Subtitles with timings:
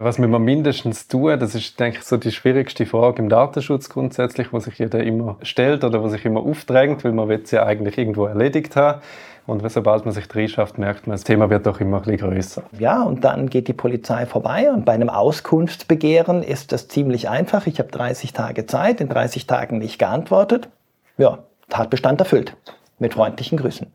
[0.00, 1.40] Was müssen wir mindestens tun?
[1.40, 5.38] Das ist, denke ich, so die schwierigste Frage im Datenschutz grundsätzlich, wo sich jeder immer
[5.42, 9.02] stellt oder wo sich immer aufdrängt, weil man es ja eigentlich irgendwo erledigt haben.
[9.48, 12.62] Und sobald man sich reinschafft, merkt man, das Thema wird doch immer ein größer.
[12.78, 17.66] Ja, und dann geht die Polizei vorbei und bei einem Auskunftsbegehren ist das ziemlich einfach.
[17.66, 20.68] Ich habe 30 Tage Zeit, in 30 Tagen nicht geantwortet.
[21.16, 21.40] Ja,
[21.70, 22.56] Tatbestand erfüllt.
[23.00, 23.88] Mit freundlichen Grüßen.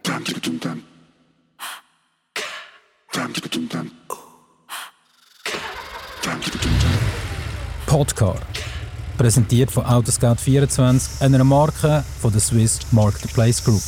[7.86, 8.36] Podcar.
[9.18, 13.82] Präsentiert von Autoscout24, einer Marke von der Swiss Marketplace Group.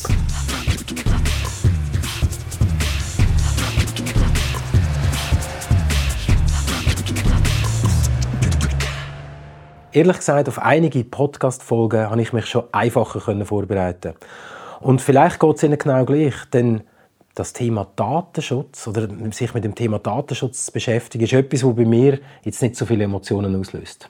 [9.92, 14.14] Ehrlich gesagt, auf einige Podcast-Folgen habe ich mich schon einfacher vorbereiten
[14.82, 16.84] Und vielleicht geht es Ihnen genau gleich, denn
[17.36, 21.86] das Thema Datenschutz oder sich mit dem Thema Datenschutz zu beschäftigen, ist etwas, das bei
[21.86, 24.10] mir jetzt nicht so viele Emotionen auslöst.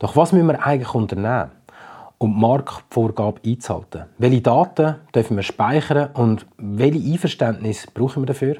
[0.00, 1.52] Doch was müssen wir eigentlich unternehmen,
[2.18, 4.04] um die Marktvorgabe einzuhalten?
[4.18, 8.56] Welche Daten dürfen wir speichern und welche Einverständnis brauchen wir dafür?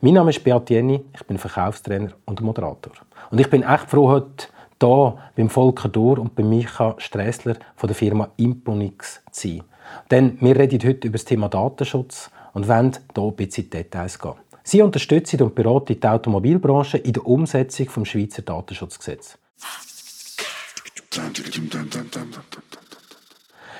[0.00, 2.92] Mein Name ist Beat Jenny, ich bin Verkaufstrainer und Moderator.
[3.30, 4.46] Und ich bin echt froh, heute
[4.80, 9.62] hier beim Volker Dor und bei Micha Stressler von der Firma Imponix zu sein.
[10.10, 14.34] Denn wir reden heute über das Thema Datenschutz und wollen hier ein bisschen Details gehen.
[14.62, 19.38] Sie unterstützen und beraten die Automobilbranche in der Umsetzung des Schweizer Datenschutzgesetzes.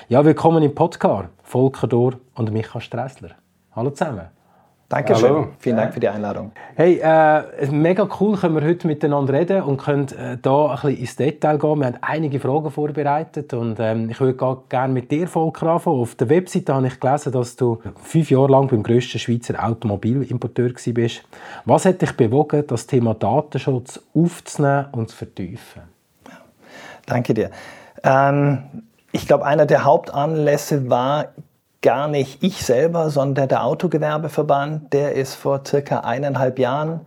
[0.07, 1.29] Ja, willkommen im Podcast.
[1.43, 3.31] Volker Dor und Michael Stressler.
[3.71, 4.27] Hallo zusammen.
[4.87, 5.29] Dankeschön.
[5.29, 5.47] Hallo.
[5.57, 6.51] Vielen Dank für die Einladung.
[6.75, 10.97] Hey, äh, mega cool können wir heute miteinander reden und können äh, da ein bisschen
[10.97, 11.79] ins Detail gehen.
[11.79, 16.01] Wir haben einige Fragen vorbereitet und ähm, ich würde gerne mit dir, Volker, anfangen.
[16.01, 20.69] Auf der Webseite habe ich gelesen, dass du fünf Jahre lang beim grössten Schweizer Automobilimporteur
[20.69, 21.23] warst.
[21.65, 25.81] Was hat dich bewogen, das Thema Datenschutz aufzunehmen und zu vertiefen?
[27.07, 27.49] Danke dir.
[28.03, 28.59] Ähm,
[29.11, 31.29] ich glaube, einer der Hauptanlässe war
[31.85, 37.01] gar nicht ich selber, sondern der Autogewerbeverband, der ist vor circa eineinhalb Jahren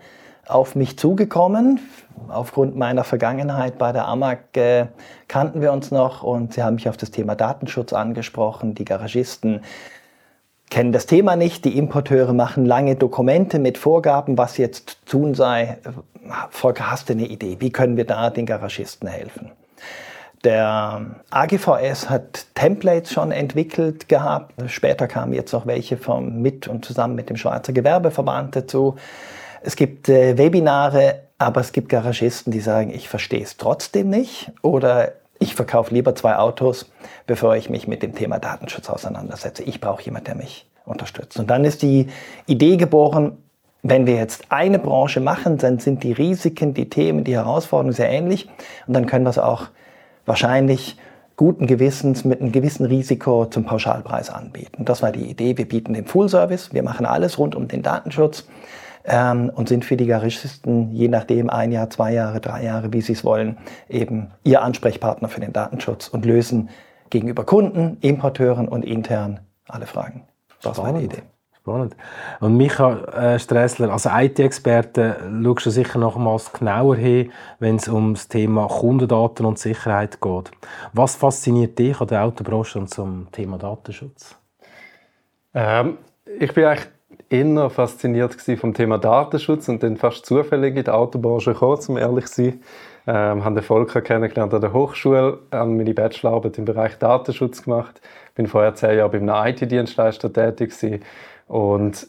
[0.46, 1.80] auf mich zugekommen.
[2.28, 4.86] Aufgrund meiner Vergangenheit bei der AMAG äh,
[5.26, 8.76] kannten wir uns noch und sie haben mich auf das Thema Datenschutz angesprochen.
[8.76, 9.62] Die Garagisten
[10.70, 11.64] kennen das Thema nicht.
[11.64, 15.78] Die Importeure machen lange Dokumente mit Vorgaben, was jetzt tun sei.
[16.50, 17.56] Volker, hast du eine Idee?
[17.58, 19.50] Wie können wir da den Garagisten helfen?
[20.44, 24.54] Der AGVS hat Templates schon entwickelt gehabt.
[24.68, 28.96] Später kamen jetzt noch welche vom, mit und zusammen mit dem Schweizer Gewerbeverband dazu.
[29.62, 34.52] Es gibt äh, Webinare, aber es gibt Garagisten, die sagen, ich verstehe es trotzdem nicht
[34.62, 36.90] oder ich verkaufe lieber zwei Autos,
[37.26, 39.62] bevor ich mich mit dem Thema Datenschutz auseinandersetze.
[39.64, 41.38] Ich brauche jemanden, der mich unterstützt.
[41.38, 42.08] Und dann ist die
[42.46, 43.38] Idee geboren,
[43.82, 48.10] wenn wir jetzt eine Branche machen, dann sind die Risiken, die Themen, die Herausforderungen sehr
[48.10, 48.48] ähnlich
[48.86, 49.68] und dann können wir es auch
[50.28, 50.96] wahrscheinlich
[51.36, 54.84] guten Gewissens mit einem gewissen Risiko zum Pauschalpreis anbieten.
[54.84, 55.56] Das war die Idee.
[55.56, 58.48] Wir bieten den Full Service, wir machen alles rund um den Datenschutz
[59.04, 63.00] ähm, und sind für die Garagisten, je nachdem ein Jahr, zwei Jahre, drei Jahre, wie
[63.00, 63.56] sie es wollen,
[63.88, 66.70] eben ihr Ansprechpartner für den Datenschutz und lösen
[67.10, 70.24] gegenüber Kunden, Importeuren und intern alle Fragen.
[70.62, 71.22] Das war die Idee.
[71.68, 71.96] Spannend.
[72.40, 78.14] Und Micha äh, Stressler, als IT-Experte, schaust du sicher nochmals genauer hin, wenn es um
[78.14, 80.50] das Thema Kundendaten und Sicherheit geht.
[80.94, 84.34] Was fasziniert dich an der Autobranche und zum Thema Datenschutz?
[85.52, 85.98] Ähm,
[86.38, 86.88] ich bin eigentlich
[87.28, 92.26] eher fasziniert vom Thema Datenschutz und dann fast zufällig in die Autobranche gekommen, um ehrlich
[92.26, 92.60] zu sein.
[93.06, 98.02] Ähm, habe den Volker kennengelernt an der Hochschule, habe meine Bachelorarbeit im Bereich Datenschutz gemacht,
[98.34, 101.02] bin vorher zehn Jahre bei einem IT-Dienstleister tätig gewesen
[101.48, 102.06] und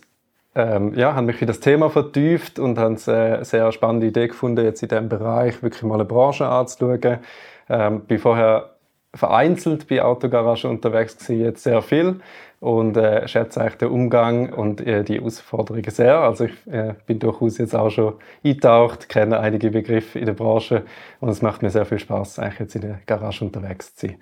[0.56, 4.64] ähm, ja, habe mich für das Thema vertieft und habe eine sehr spannende Idee gefunden,
[4.64, 7.20] jetzt in diesem Bereich wirklich mal eine Branche anzuschauen.
[7.70, 8.72] Ähm, bin vorher
[9.14, 12.20] vereinzelt bei Autogaragen unterwegs gewesen, jetzt sehr viel
[12.60, 16.20] und äh, schätze eigentlich den Umgang und äh, die Herausforderungen sehr.
[16.20, 18.14] Also ich äh, bin durchaus jetzt auch schon
[18.44, 20.84] eingetaucht, kenne einige Begriffe in der Branche
[21.20, 24.18] und es macht mir sehr viel Spaß, eigentlich jetzt in der Garage unterwegs zu sein.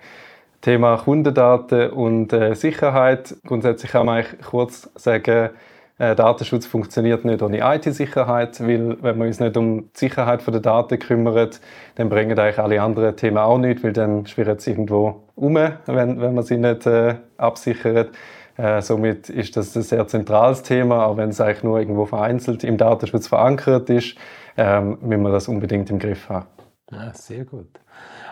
[0.60, 3.36] Thema Kundendaten und äh, Sicherheit.
[3.46, 5.50] Grundsätzlich kann man eigentlich kurz sagen,
[5.98, 10.60] äh, Datenschutz funktioniert nicht ohne IT-Sicherheit, weil wenn wir uns nicht um die Sicherheit der
[10.60, 11.50] Daten kümmern,
[11.96, 16.20] dann bringen eigentlich alle anderen Themen auch nichts, weil dann schwirren sie irgendwo um, wenn,
[16.20, 18.10] wenn man sie nicht äh, absichert.
[18.56, 22.64] Äh, somit ist das ein sehr zentrales Thema, auch wenn es eigentlich nur irgendwo vereinzelt
[22.64, 24.16] im Datenschutz verankert ist,
[24.56, 26.46] ähm, müssen wir das unbedingt im Griff haben.
[26.90, 27.68] Ja, sehr gut.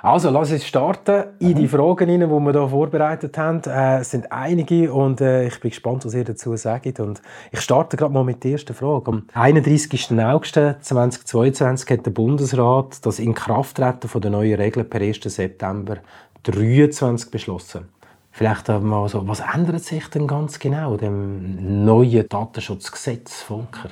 [0.06, 3.61] Also, lass uns starten in die Fragen rein, die wir hier vorbereitet haben.
[3.62, 7.00] Äh, sind einige und äh, ich bin gespannt, was ihr dazu sagt.
[7.00, 7.20] Und
[7.50, 9.11] ich starte gerade mal mit der ersten Frage.
[9.11, 10.12] Am 31.
[10.12, 15.23] August 2022 hat der Bundesrat das Inkrafttreten der neuen Regeln per 1.
[15.23, 15.97] September
[16.44, 17.88] 2023 beschlossen.
[18.31, 23.88] Vielleicht mal so, was ändert sich denn ganz genau dem neuen Datenschutzgesetz, Volker?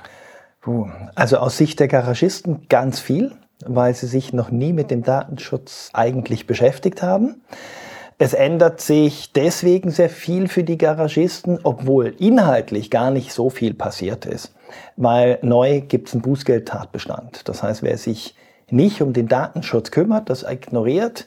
[1.16, 3.32] Also aus Sicht der Garagisten ganz viel
[3.66, 7.42] weil sie sich noch nie mit dem Datenschutz eigentlich beschäftigt haben.
[8.16, 13.74] Es ändert sich deswegen sehr viel für die Garagisten, obwohl inhaltlich gar nicht so viel
[13.74, 14.54] passiert ist.
[14.96, 17.48] Weil neu gibt es einen Bußgeldtatbestand.
[17.48, 18.36] Das heißt, wer sich
[18.70, 21.26] nicht um den Datenschutz kümmert, das ignoriert,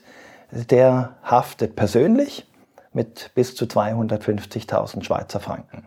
[0.51, 2.47] der haftet persönlich
[2.93, 5.85] mit bis zu 250.000 Schweizer Franken.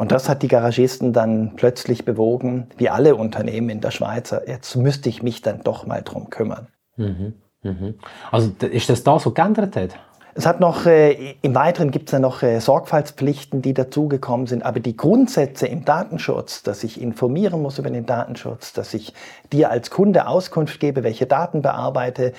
[0.00, 4.74] Und das hat die Garagisten dann plötzlich bewogen, wie alle Unternehmen in der Schweiz, jetzt
[4.74, 6.68] müsste ich mich dann doch mal drum kümmern.
[6.96, 7.34] Mhm.
[7.62, 7.96] Mhm.
[8.30, 9.90] Also ist das da so geändert hat?
[10.32, 14.62] Es hat noch, äh, im Weiteren gibt es ja noch äh, Sorgfaltspflichten, die dazugekommen sind,
[14.62, 19.12] aber die Grundsätze im Datenschutz, dass ich informieren muss über den Datenschutz, dass ich
[19.52, 22.32] dir als Kunde Auskunft gebe, welche Daten bearbeite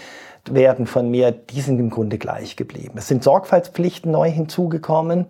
[0.50, 2.94] werden von mir, die sind im Grunde gleich geblieben.
[2.96, 5.28] Es sind Sorgfaltspflichten neu hinzugekommen.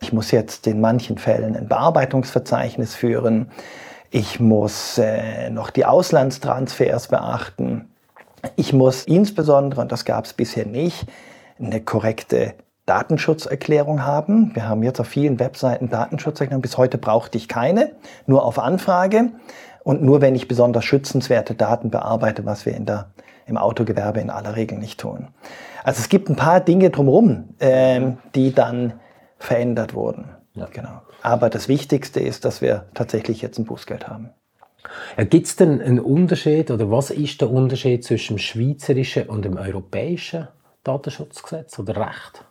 [0.00, 3.50] Ich muss jetzt in manchen Fällen ein Bearbeitungsverzeichnis führen.
[4.10, 7.90] Ich muss äh, noch die Auslandstransfers beachten.
[8.54, 11.06] Ich muss insbesondere, und das gab es bisher nicht,
[11.58, 12.54] eine korrekte
[12.86, 14.52] Datenschutzerklärung haben.
[14.54, 16.62] Wir haben jetzt auf vielen Webseiten Datenschutzerklärungen.
[16.62, 17.92] Bis heute brauchte ich keine,
[18.26, 19.32] nur auf Anfrage
[19.82, 23.10] und nur wenn ich besonders schützenswerte Daten bearbeite, was wir in der,
[23.46, 25.28] im Autogewerbe in aller Regel nicht tun.
[25.82, 28.94] Also es gibt ein paar Dinge drumherum, äh, die dann
[29.46, 30.28] verändert wurden.
[30.54, 30.68] Ja.
[30.72, 31.02] Genau.
[31.22, 34.30] Aber das Wichtigste ist, dass wir tatsächlich jetzt ein Bußgeld haben.
[35.16, 39.44] Ja, Gibt es denn einen Unterschied oder was ist der Unterschied zwischen dem schweizerischen und
[39.44, 40.48] dem europäischen
[40.84, 42.44] Datenschutzgesetz oder Recht?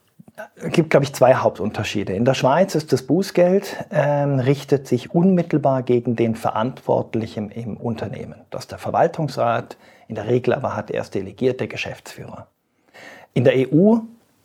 [0.55, 2.13] Es gibt, glaube ich, zwei Hauptunterschiede.
[2.13, 8.41] In der Schweiz ist das Bußgeld ähm, richtet sich unmittelbar gegen den Verantwortlichen im Unternehmen.
[8.49, 9.77] Das ist der Verwaltungsrat,
[10.09, 12.47] in der Regel aber hat er erst delegierte Geschäftsführer.
[13.33, 13.99] In der EU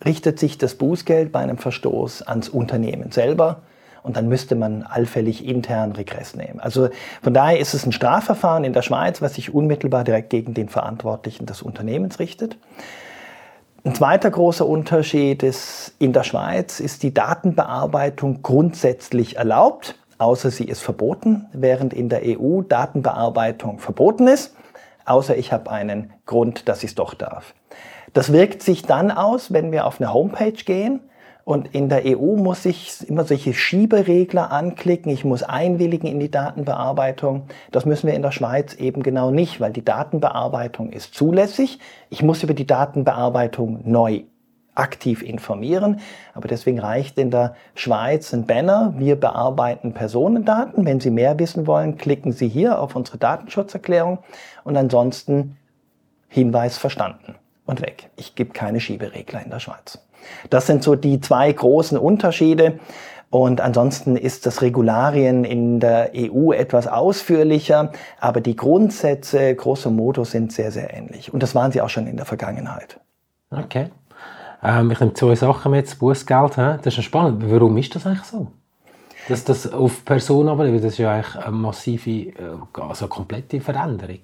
[0.05, 3.61] richtet sich das Bußgeld bei einem Verstoß ans Unternehmen selber
[4.03, 6.59] und dann müsste man allfällig intern Regress nehmen.
[6.59, 6.89] Also
[7.21, 10.69] von daher ist es ein Strafverfahren in der Schweiz, was sich unmittelbar direkt gegen den
[10.69, 12.57] Verantwortlichen des Unternehmens richtet.
[13.83, 20.65] Ein zweiter großer Unterschied ist, in der Schweiz ist die Datenbearbeitung grundsätzlich erlaubt, außer sie
[20.65, 24.55] ist verboten, während in der EU Datenbearbeitung verboten ist,
[25.05, 27.55] außer ich habe einen Grund, dass ich es doch darf.
[28.13, 31.01] Das wirkt sich dann aus, wenn wir auf eine Homepage gehen
[31.43, 35.11] und in der EU muss ich immer solche Schieberegler anklicken.
[35.11, 37.43] Ich muss einwilligen in die Datenbearbeitung.
[37.71, 41.79] Das müssen wir in der Schweiz eben genau nicht, weil die Datenbearbeitung ist zulässig.
[42.09, 44.23] Ich muss über die Datenbearbeitung neu
[44.75, 45.99] aktiv informieren.
[46.33, 48.93] Aber deswegen reicht in der Schweiz ein Banner.
[48.97, 50.85] Wir bearbeiten Personendaten.
[50.85, 54.19] Wenn Sie mehr wissen wollen, klicken Sie hier auf unsere Datenschutzerklärung
[54.63, 55.57] und ansonsten
[56.29, 57.35] Hinweis verstanden
[57.65, 58.09] und weg.
[58.15, 59.99] Ich gebe keine Schieberegler in der Schweiz.
[60.49, 62.79] Das sind so die zwei großen Unterschiede.
[63.31, 70.25] Und ansonsten ist das Regularien in der EU etwas ausführlicher, aber die Grundsätze, grosso modo,
[70.25, 71.33] sind sehr, sehr ähnlich.
[71.33, 72.99] Und das waren sie auch schon in der Vergangenheit.
[73.49, 73.87] Okay.
[74.61, 77.49] Ähm, ich nehme zwei Sachen mit, das Bußgeld, das ist spannend.
[77.49, 78.47] Warum ist das eigentlich so?
[79.29, 82.33] Dass das auf Personen aber, das ist ja eigentlich eine massive, äh,
[82.73, 84.19] also eine komplette Veränderung.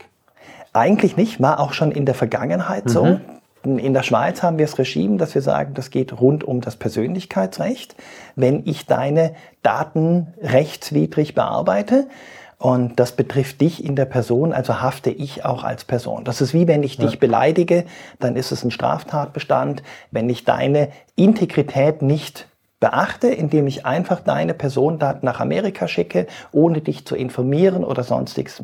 [0.77, 2.89] Eigentlich nicht, war auch schon in der Vergangenheit mhm.
[2.89, 3.19] so.
[3.63, 6.75] In der Schweiz haben wir das Regime, dass wir sagen, das geht rund um das
[6.75, 7.95] Persönlichkeitsrecht.
[8.35, 12.07] Wenn ich deine Daten rechtswidrig bearbeite,
[12.59, 16.23] und das betrifft dich in der Person, also hafte ich auch als Person.
[16.23, 17.85] Das ist wie wenn ich dich beleidige,
[18.19, 19.83] dann ist es ein Straftatbestand.
[20.09, 22.47] Wenn ich deine Integrität nicht
[22.79, 28.61] beachte, indem ich einfach deine Personendaten nach Amerika schicke, ohne dich zu informieren oder sonstiges.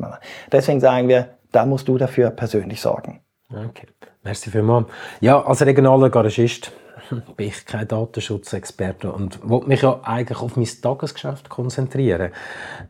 [0.50, 3.20] Deswegen sagen wir, da musst du dafür persönlich sorgen.
[3.50, 3.86] Okay,
[4.22, 4.86] merci vielmals.
[5.20, 6.72] Ja, als regionaler Garagist
[7.36, 12.32] bin ich kein Datenschutzexperte und wollte mich ja eigentlich auf mein Tagesgeschäft konzentrieren.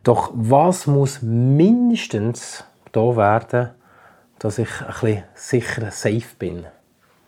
[0.03, 3.71] Doch was muss mindestens da werden,
[4.39, 6.65] dass ich ein bisschen sicher safe bin?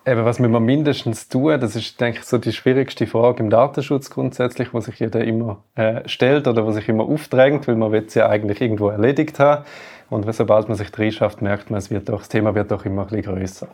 [0.08, 1.60] Eben, was müssen wir mindestens tun?
[1.60, 5.65] Das ist, denke ich, so die schwierigste Frage im Datenschutz grundsätzlich, was sich jeder immer
[5.75, 9.65] äh, stellt oder was sich immer aufdrängt, weil man es ja eigentlich irgendwo erledigt haben.
[10.10, 13.04] Und sobald man sich reinschafft, merkt man, es wird doch, das Thema wird doch immer
[13.04, 13.68] ein bisschen grösser.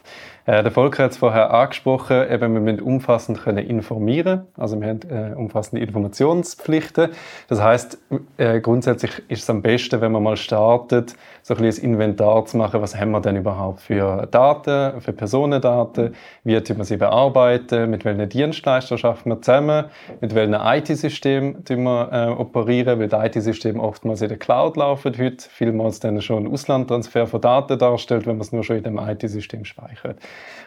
[0.45, 4.47] Äh, der Volker hat es vorher angesprochen, eben, wir müssen umfassend können informieren.
[4.57, 7.11] Also wir haben äh, umfassende Informationspflichten.
[7.47, 7.97] Das heißt,
[8.37, 12.45] äh, grundsätzlich ist es am besten, wenn man mal startet, so ein bisschen ein Inventar
[12.45, 16.97] zu machen, was haben wir denn überhaupt für Daten, für Personendaten, wie tun wir sie
[16.97, 19.85] bearbeiten, mit welchen Dienstleistern schaffen wir zusammen,
[20.21, 25.49] mit welchen IT-Systemen wir äh, operieren, weil die IT-Systeme oftmals in der Cloud laufen heute,
[25.49, 29.65] vielmals dann schon Auslandtransfer von Daten darstellt, wenn man es nur schon in dem IT-System
[29.65, 30.17] speichert.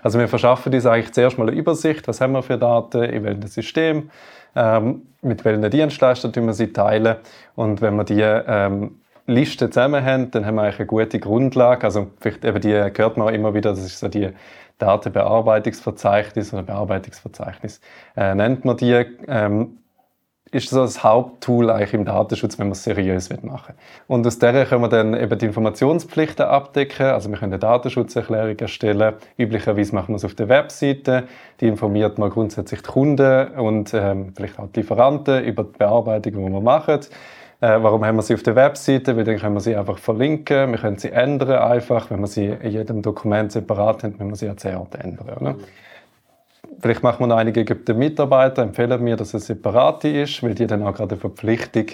[0.03, 3.25] Also wir verschaffen uns eigentlich zuerst mal eine Übersicht, was haben wir für Daten, in
[3.25, 4.11] welchem System,
[4.55, 7.17] ähm, mit welchen Dienstleistern tun wir sie teilen
[7.55, 11.85] und wenn wir die ähm, Liste zusammen haben, dann haben wir eigentlich eine gute Grundlage.
[11.85, 14.31] Also vielleicht eben die hört man auch immer wieder, das ist so die
[14.79, 17.81] Datenbearbeitungsverzeichnis oder Bearbeitungsverzeichnis
[18.17, 19.05] äh, nennt man die.
[19.27, 19.79] Ähm,
[20.57, 23.75] ist so das Haupttool eigentlich im Datenschutz, wenn man es seriös machen
[24.07, 27.07] Und aus der können wir dann eben die Informationspflichten abdecken.
[27.07, 29.15] Also wir können eine Datenschutzerklärung erstellen.
[29.37, 31.25] Üblicherweise machen wir es auf der Webseite.
[31.61, 36.33] Die informiert mal grundsätzlich die Kunden und ähm, vielleicht auch die Lieferanten über die Bearbeitung,
[36.33, 37.01] die wir machen.
[37.61, 39.17] Äh, warum haben wir sie auf der Webseite?
[39.17, 42.11] Weil dann können wir sie einfach verlinken, wir können sie ändern einfach.
[42.11, 45.29] Wenn wir sie in jedem Dokument separat haben, können wir sie an Orten ändern.
[45.41, 45.57] Oder?
[46.81, 50.67] Vielleicht machen wir noch einige den Mitarbeiter, empfehlen mir, dass es separate ist, weil die
[50.67, 51.87] dann auch gerade eine Verpflichtung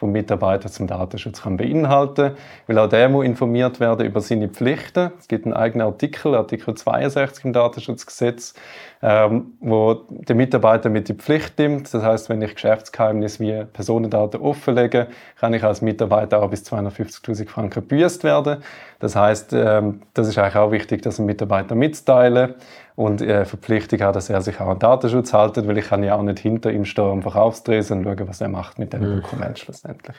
[0.00, 2.32] vom Mitarbeiter zum Datenschutz kann beinhalten,
[2.66, 5.10] weil auch der muss informiert werden über seine Pflichten.
[5.18, 8.54] Es gibt einen eigenen Artikel, Artikel 62 im Datenschutzgesetz,
[9.02, 11.92] ähm, wo der Mitarbeiter mit die Pflicht nimmt.
[11.92, 17.46] Das heißt, wenn ich Geschäftsgeheimnis wie Personendaten offenlege, kann ich als Mitarbeiter auch bis 250.000
[17.46, 18.62] Franken gebüßt werden.
[19.00, 22.54] Das heißt, ähm, das ist eigentlich auch wichtig, dass ein Mitarbeiter mitteilen
[22.96, 26.14] und äh, Verpflichtung hat, dass er sich auch an Datenschutz haltet, weil ich kann ja
[26.14, 29.22] auch nicht hinter ihm stehen am Verkaufstresen und schauen, was er macht mit dem mhm.
[29.22, 30.16] Dokument schlussendlich.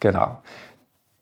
[0.00, 0.38] Genau.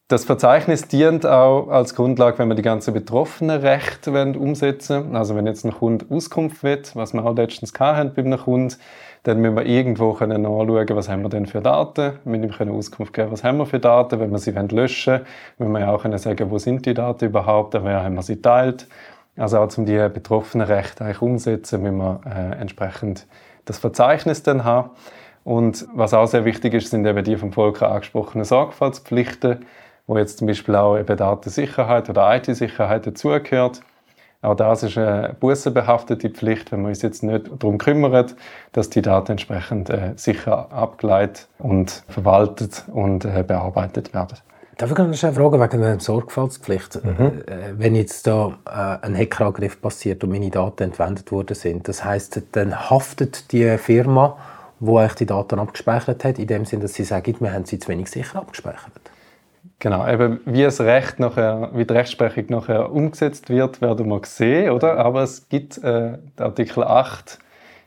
[0.06, 5.47] Das Verzeichnis dient auch als Grundlage, wenn wir die ganzen betroffenen Rechte umsetzen Also wenn
[5.47, 8.75] jetzt ein Kunde Auskunft will, was wir auch letztens hatten bei einem Kunden,
[9.22, 12.18] dann müssen wir irgendwo können nachschauen, was haben wir denn für Daten.
[12.25, 14.20] Müssen ihm Auskunft geben, was haben wir für Daten.
[14.20, 15.14] Wenn wir sie löschen
[15.58, 18.22] wollen, müssen wir auch können sagen, wo sind die Daten überhaupt, an wer haben wir
[18.22, 18.87] sie teilt.
[19.37, 23.26] Also auch um die betroffenen Rechte eigentlich umsetzen, müssen wir äh, entsprechend
[23.64, 24.90] das Verzeichnis dann haben.
[25.44, 29.64] Und was auch sehr wichtig ist, sind eben die vom Volker angesprochenen Sorgfaltspflichten,
[30.06, 33.80] wo jetzt zum Beispiel auch eben Datensicherheit oder IT-Sicherheit dazugehört.
[34.40, 38.26] Auch das ist eine bussenbehaftete Pflicht, wenn wir uns jetzt nicht darum kümmern,
[38.73, 44.38] dass die Daten entsprechend äh, sicher abgeleitet und verwaltet und äh, bearbeitet werden.
[44.76, 47.04] Darf ich noch eine Frage wegen der Sorgfaltspflicht?
[47.04, 47.42] Mhm.
[47.47, 52.04] Äh, wenn jetzt da äh, ein Hackerangriff passiert und meine Daten entwendet worden sind, das
[52.04, 54.37] heißt, dann haftet die Firma,
[54.78, 57.80] wo euch die Daten abgespeichert hat, in dem Sinne, dass sie sagen, wir haben sie
[57.80, 58.92] zu wenig sicher abgespeichert.
[59.80, 64.70] Genau, eben wie das Recht nachher, wie die Rechtsprechung nachher umgesetzt wird, werden wir sehen,
[64.70, 64.97] oder?
[64.97, 67.38] Aber es gibt äh, Artikel 8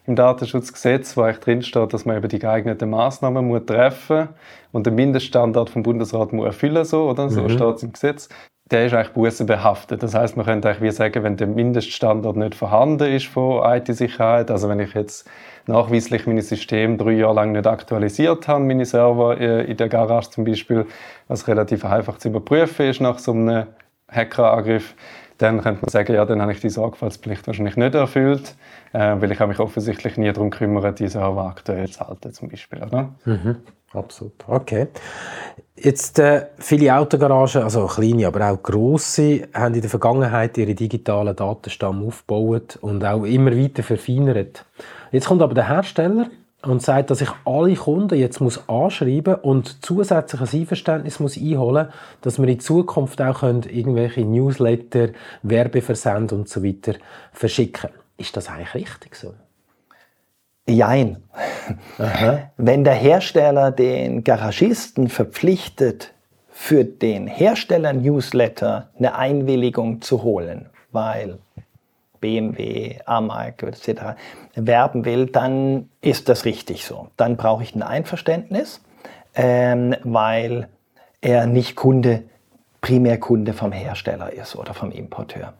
[0.07, 4.29] im Datenschutzgesetz, wo eigentlich drinsteht, dass man eben die geeigneten Maßnahmen muss treffen
[4.71, 7.29] und den Mindeststandard vom Bundesrat muss erfüllen so, oder?
[7.29, 7.49] So mhm.
[7.49, 8.29] steht es im Gesetz.
[8.71, 10.01] Der ist eigentlich bussenbehaftet.
[10.01, 14.49] Das heißt, man könnte eigentlich wie sagen, wenn der Mindeststandard nicht vorhanden ist von IT-Sicherheit,
[14.49, 15.29] also wenn ich jetzt
[15.67, 20.29] nachweislich meine Systeme drei Jahre lang nicht aktualisiert habe, meine Server äh, in der Garage
[20.29, 20.85] zum Beispiel,
[21.27, 23.67] was relativ einfach zu überprüfen ist nach so einem
[24.09, 24.95] Hackerangriff,
[25.37, 28.55] dann könnte man sagen, ja, dann habe ich die Sorgfaltspflicht wahrscheinlich nicht erfüllt,
[28.93, 32.49] äh, weil ich habe mich offensichtlich nie darum gekümmert, die Server aktuell zu halten zum
[32.49, 32.83] Beispiel.
[32.83, 33.09] Oder?
[33.25, 33.57] Mhm.
[33.93, 34.33] Absolut.
[34.47, 34.87] Okay.
[35.75, 41.35] Jetzt äh, viele Autogaragen, also kleine, aber auch grosse, haben in der Vergangenheit ihre digitalen
[41.35, 44.65] Datenstamm aufgebaut und auch immer weiter verfeinert.
[45.11, 46.29] Jetzt kommt aber der Hersteller
[46.63, 51.89] und sagt, dass ich alle Kunden jetzt muss anschreiben und zusätzlich ein Einverständnis muss einholen,
[52.21, 55.09] dass wir in Zukunft auch können irgendwelche Newsletter,
[55.41, 56.93] Werbeversand und so weiter
[57.31, 57.89] verschicken.
[58.17, 59.33] Ist das eigentlich richtig so?
[60.67, 61.23] Jein.
[62.57, 66.13] Wenn der Hersteller den Garagisten verpflichtet,
[66.53, 71.39] für den Hersteller-Newsletter eine Einwilligung zu holen, weil
[72.21, 74.15] BMW, Amark etc.
[74.55, 77.07] werben will, dann ist das richtig so.
[77.17, 78.81] Dann brauche ich ein Einverständnis,
[79.35, 80.69] ähm, weil
[81.19, 82.23] er nicht Kunde,
[82.81, 85.53] Primärkunde vom Hersteller ist oder vom Importeur.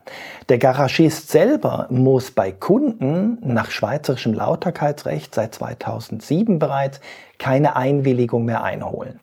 [0.50, 7.00] Der Garagist selber muss bei Kunden nach schweizerischem Lauterkeitsrecht seit 2007 bereits
[7.38, 9.20] keine Einwilligung mehr einholen.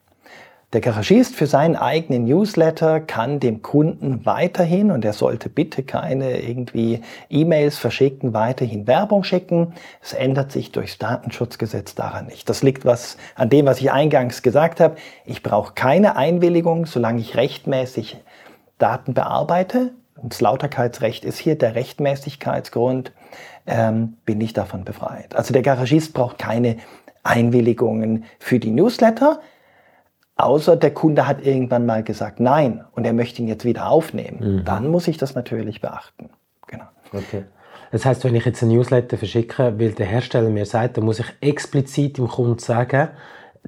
[0.75, 6.43] Der Garagist für seinen eigenen Newsletter kann dem Kunden weiterhin, und er sollte bitte keine
[6.43, 9.73] irgendwie E-Mails verschicken, weiterhin Werbung schicken.
[10.03, 12.51] Es ändert sich durchs Datenschutzgesetz daran nicht.
[12.51, 14.97] Das liegt was an dem, was ich eingangs gesagt habe.
[15.25, 18.19] Ich brauche keine Einwilligung, solange ich rechtmäßig
[18.77, 19.93] Daten bearbeite.
[20.17, 23.13] Und das Lauterkeitsrecht ist hier der Rechtmäßigkeitsgrund,
[23.67, 25.35] ähm, bin ich davon befreit.
[25.35, 26.77] Also der Garagist braucht keine
[27.23, 29.41] Einwilligungen für die Newsletter.
[30.39, 34.39] Außer der Kunde hat irgendwann mal gesagt Nein und er möchte ihn jetzt wieder aufnehmen.
[34.59, 34.65] Mhm.
[34.65, 36.31] Dann muss ich das natürlich beachten.
[36.69, 36.85] Genau.
[37.13, 37.45] Okay.
[37.91, 41.19] Das heißt, wenn ich jetzt ein Newsletter verschicke, weil der Hersteller mir sagt, dann muss
[41.19, 43.09] ich explizit dem Kunden sagen,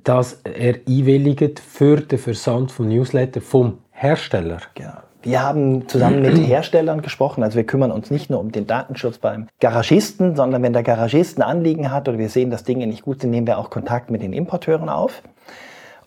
[0.05, 4.59] dass er einwilligt für den Versand vom Newsletter vom Hersteller.
[4.75, 4.93] Genau.
[5.23, 9.19] Wir haben zusammen mit Herstellern gesprochen, also wir kümmern uns nicht nur um den Datenschutz
[9.19, 13.03] beim Garagisten, sondern wenn der Garagist ein Anliegen hat oder wir sehen, dass Dinge nicht
[13.03, 15.23] gut sind, nehmen wir auch Kontakt mit den Importeuren auf.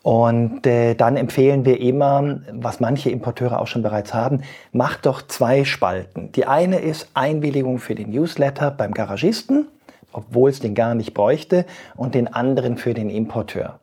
[0.04, 5.22] Und äh, dann empfehlen wir immer, was manche Importeure auch schon bereits haben, macht doch
[5.22, 6.30] zwei Spalten.
[6.32, 9.66] Die eine ist Einwilligung für den Newsletter beim Garagisten,
[10.12, 11.64] obwohl es den gar nicht bräuchte,
[11.96, 13.78] und den anderen für den Importeur.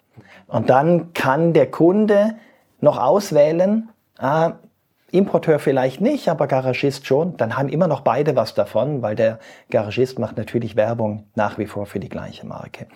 [0.48, 2.36] Und dann kann der Kunde
[2.82, 4.52] noch auswählen, ah,
[5.12, 9.40] Importeur vielleicht nicht, aber Garagist schon, dann haben immer noch beide was davon, weil der
[9.70, 12.88] Garagist macht natürlich Werbung nach wie vor für die gleiche Marke.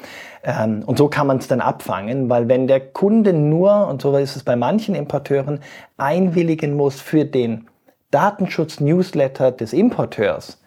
[0.44, 4.16] Ähm, und so kann man es dann abfangen, weil wenn der Kunde nur, und so
[4.16, 5.60] ist es bei manchen Importeuren,
[5.98, 7.68] einwilligen muss für den
[8.12, 10.62] Datenschutz-Newsletter des Importeurs,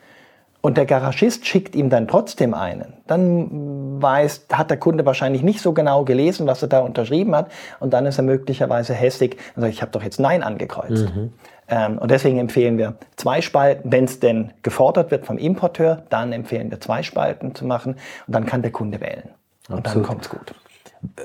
[0.60, 5.60] und der Garagist schickt ihm dann trotzdem einen, dann weiß, hat der Kunde wahrscheinlich nicht
[5.60, 7.50] so genau gelesen, was er da unterschrieben hat
[7.80, 11.14] und dann ist er möglicherweise hässig und sagt, ich habe doch jetzt Nein angekreuzt.
[11.14, 11.32] Mhm.
[11.70, 16.32] Ähm, und deswegen empfehlen wir zwei Spalten, wenn es denn gefordert wird vom Importeur, dann
[16.32, 17.96] empfehlen wir zwei Spalten zu machen
[18.26, 19.30] und dann kann der Kunde wählen.
[19.68, 20.04] Und Absolut.
[20.04, 20.54] dann kommt es gut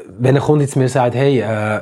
[0.07, 1.81] wenn ein Kunde jetzt mir sagt, hey, äh,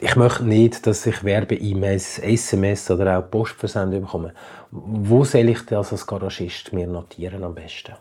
[0.00, 4.32] ich möchte nicht, dass ich Werbe-E-Mails, SMS oder auch Postversendung bekomme,
[4.70, 7.94] wo soll ich das als Garagist mir notieren am besten?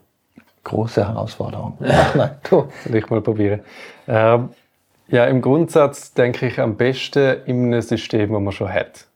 [0.63, 1.77] Große Herausforderung.
[1.79, 2.67] Nein, du.
[2.83, 3.61] Soll ich mal probieren.
[4.07, 4.49] Ähm,
[5.07, 9.07] ja, im Grundsatz denke ich am besten in einem System, das man schon hat.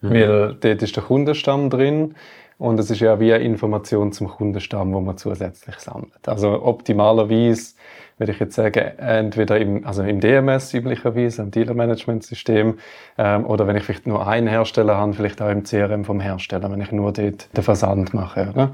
[0.00, 0.10] Mhm.
[0.10, 2.14] Weil dort ist der Kundenstamm drin
[2.58, 6.28] und es ist ja wie eine Information zum Kundenstamm, wo man zusätzlich sammelt.
[6.28, 7.74] Also optimalerweise
[8.18, 12.78] würde ich jetzt sagen, entweder im, also im DMS üblicherweise, im Dealer-Management-System,
[13.18, 16.70] ähm, oder wenn ich vielleicht nur einen Hersteller habe, vielleicht auch im CRM vom Hersteller,
[16.70, 18.48] wenn ich nur dort den Versand mache.
[18.52, 18.72] Oder?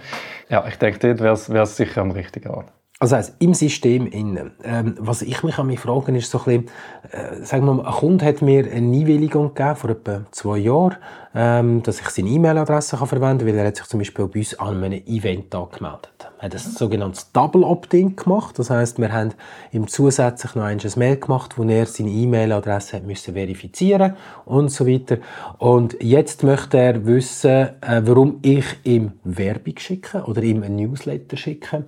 [0.48, 2.72] Ja, ich denke, dort wäre es sicher am richtigen Ort.
[3.00, 4.50] Also heißt, im System innen.
[4.64, 6.70] Ähm, was ich mich an mich fragen ist so ein bisschen,
[7.12, 10.96] äh, sagen wir mal, ein Kunde hat mir eine Einwilligung gegeben vor etwa zwei Jahren,
[11.32, 14.58] ähm, dass ich seine E-Mail-Adresse verwenden kann, weil er hat sich zum Beispiel bei uns
[14.58, 16.28] an einem Event angemeldet.
[16.40, 18.58] Er hat ein sogenanntes Double Opt-in gemacht.
[18.58, 19.34] Das heißt, wir haben
[19.72, 25.18] ihm zusätzlich noch ein Mail gemacht, wo er seine E-Mail-Adresse müssen verifizieren und so weiter.
[25.58, 31.36] Und jetzt möchte er wissen, äh, warum ich ihm Werbung schicke oder ihm ein Newsletter
[31.36, 31.84] schicke.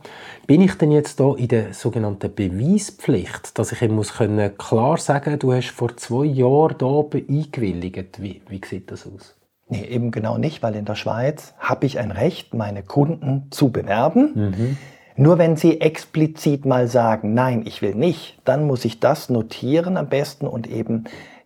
[0.48, 5.38] Bin ich denn jetzt da in der sogenannten Beweispflicht, dass ich ihm muss klar sagen,
[5.38, 8.20] du hast vor zwei Jahren da eingewilligt?
[8.20, 9.39] Wie, wie sieht das aus?
[9.70, 13.70] Nee, eben genau nicht, weil in der Schweiz habe ich ein Recht, meine Kunden zu
[13.70, 14.32] bewerben.
[14.34, 14.76] Mhm.
[15.16, 19.96] Nur wenn sie explizit mal sagen, nein, ich will nicht, dann muss ich das notieren
[19.96, 21.04] am besten und eben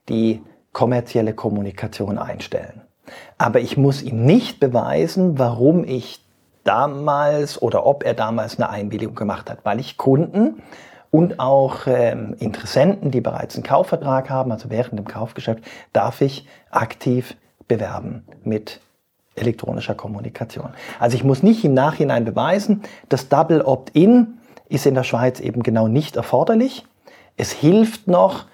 [0.09, 2.81] die kommerzielle Kommunikation einstellen.
[3.37, 6.25] Aber ich muss ihm nicht beweisen, warum ich
[6.65, 10.63] damals oder ob er damals eine Einwilligung gemacht hat, weil ich Kunden
[11.11, 16.47] und auch ähm, Interessenten, die bereits einen Kaufvertrag haben, also während dem Kaufgeschäft, darf ich
[16.71, 17.37] aktiv
[17.69, 18.81] bewerben mit
[19.37, 20.71] elektronischer Kommunikation.
[21.01, 25.63] Also ich muss nicht im Nachhinein beweisen, das Double Opt-in ist in der Schweiz eben
[25.63, 26.87] genau nicht erforderlich.
[27.37, 28.47] Es hilft noch,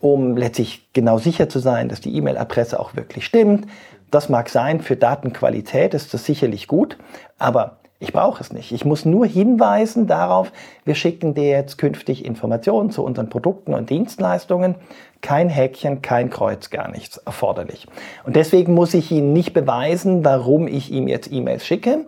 [0.00, 3.66] um letztlich genau sicher zu sein, dass die E-Mail-Adresse auch wirklich stimmt.
[4.10, 6.96] Das mag sein, für Datenqualität ist das sicherlich gut,
[7.38, 8.70] aber ich brauche es nicht.
[8.70, 10.52] Ich muss nur hinweisen darauf,
[10.84, 14.76] wir schicken dir jetzt künftig Informationen zu unseren Produkten und Dienstleistungen.
[15.20, 17.88] Kein Häkchen, kein Kreuz, gar nichts erforderlich.
[18.24, 22.06] Und deswegen muss ich Ihnen nicht beweisen, warum ich ihm jetzt E-Mails schicke.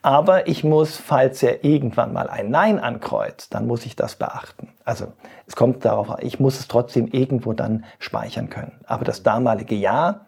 [0.00, 4.68] Aber ich muss, falls er irgendwann mal ein Nein ankreuzt, dann muss ich das beachten.
[4.84, 5.08] Also
[5.46, 8.72] es kommt darauf an, ich muss es trotzdem irgendwo dann speichern können.
[8.86, 10.26] Aber das damalige Ja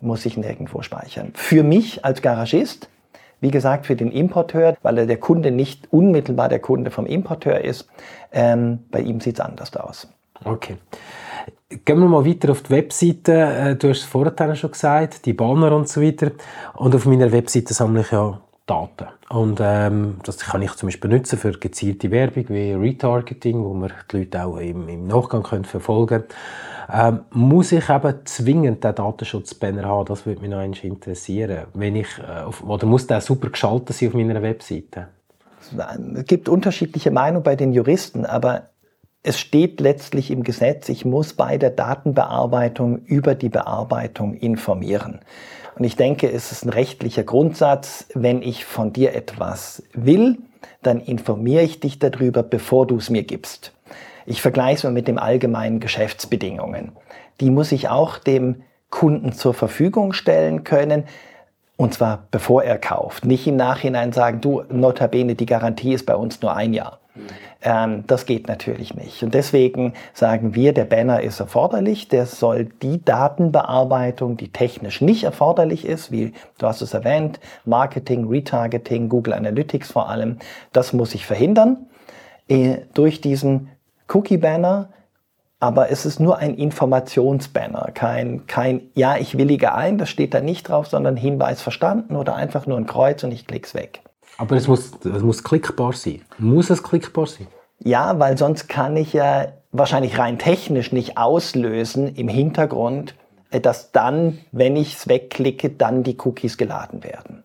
[0.00, 1.30] muss ich nirgendwo speichern.
[1.34, 2.88] Für mich als Garagist
[3.44, 7.62] wie gesagt, für den Importeur, weil er der Kunde nicht unmittelbar der Kunde vom Importeur
[7.62, 7.86] ist,
[8.32, 10.08] ähm, bei ihm sieht es anders aus.
[10.44, 10.78] Okay.
[11.84, 13.32] Gehen wir mal weiter auf die Webseite.
[13.32, 16.30] Äh, du hast es vorher schon gesagt, die Banner und so weiter.
[16.74, 19.06] Und auf meiner Webseite sammle ich ja Daten.
[19.28, 23.92] Und ähm, das kann ich zum Beispiel nutzen für gezielte Werbung wie Retargeting, wo man
[24.10, 26.24] die Leute auch im, im Nachgang können verfolgen können.
[26.92, 30.06] Ähm, muss ich eben zwingend den Datenschutzbanner haben?
[30.06, 31.66] Das würde mich noch interessieren.
[31.74, 35.08] Wenn ich, äh, auf, oder muss der super geschaltet sein auf meiner Webseite?
[36.16, 38.68] Es gibt unterschiedliche Meinungen bei den Juristen, aber
[39.22, 45.20] es steht letztlich im Gesetz, ich muss bei der Datenbearbeitung über die Bearbeitung informieren.
[45.76, 50.38] Und ich denke, es ist ein rechtlicher Grundsatz, wenn ich von dir etwas will,
[50.82, 53.72] dann informiere ich dich darüber, bevor du es mir gibst.
[54.26, 56.92] Ich vergleiche es mal mit den allgemeinen Geschäftsbedingungen.
[57.40, 61.04] Die muss ich auch dem Kunden zur Verfügung stellen können,
[61.76, 63.24] und zwar bevor er kauft.
[63.24, 67.00] Nicht im Nachhinein sagen, du, notabene, die Garantie ist bei uns nur ein Jahr.
[67.62, 69.22] Ähm, das geht natürlich nicht.
[69.22, 72.08] Und deswegen sagen wir, der Banner ist erforderlich.
[72.08, 78.28] Der soll die Datenbearbeitung, die technisch nicht erforderlich ist, wie du hast es erwähnt, Marketing,
[78.28, 80.38] Retargeting, Google Analytics vor allem,
[80.72, 81.86] das muss ich verhindern
[82.48, 83.70] äh, durch diesen
[84.12, 84.90] Cookie-Banner.
[85.60, 90.40] Aber es ist nur ein Informationsbanner, kein, kein Ja, ich willige ein, das steht da
[90.40, 94.02] nicht drauf, sondern Hinweis verstanden oder einfach nur ein Kreuz und ich klick's weg.
[94.38, 96.22] Aber es muss, es muss klickbar sein.
[96.38, 97.46] Muss es klickbar sein?
[97.78, 103.14] Ja, weil sonst kann ich ja wahrscheinlich rein technisch nicht auslösen im Hintergrund,
[103.50, 107.44] äh, dass dann, wenn ich es wegklicke, dann die Cookies geladen werden.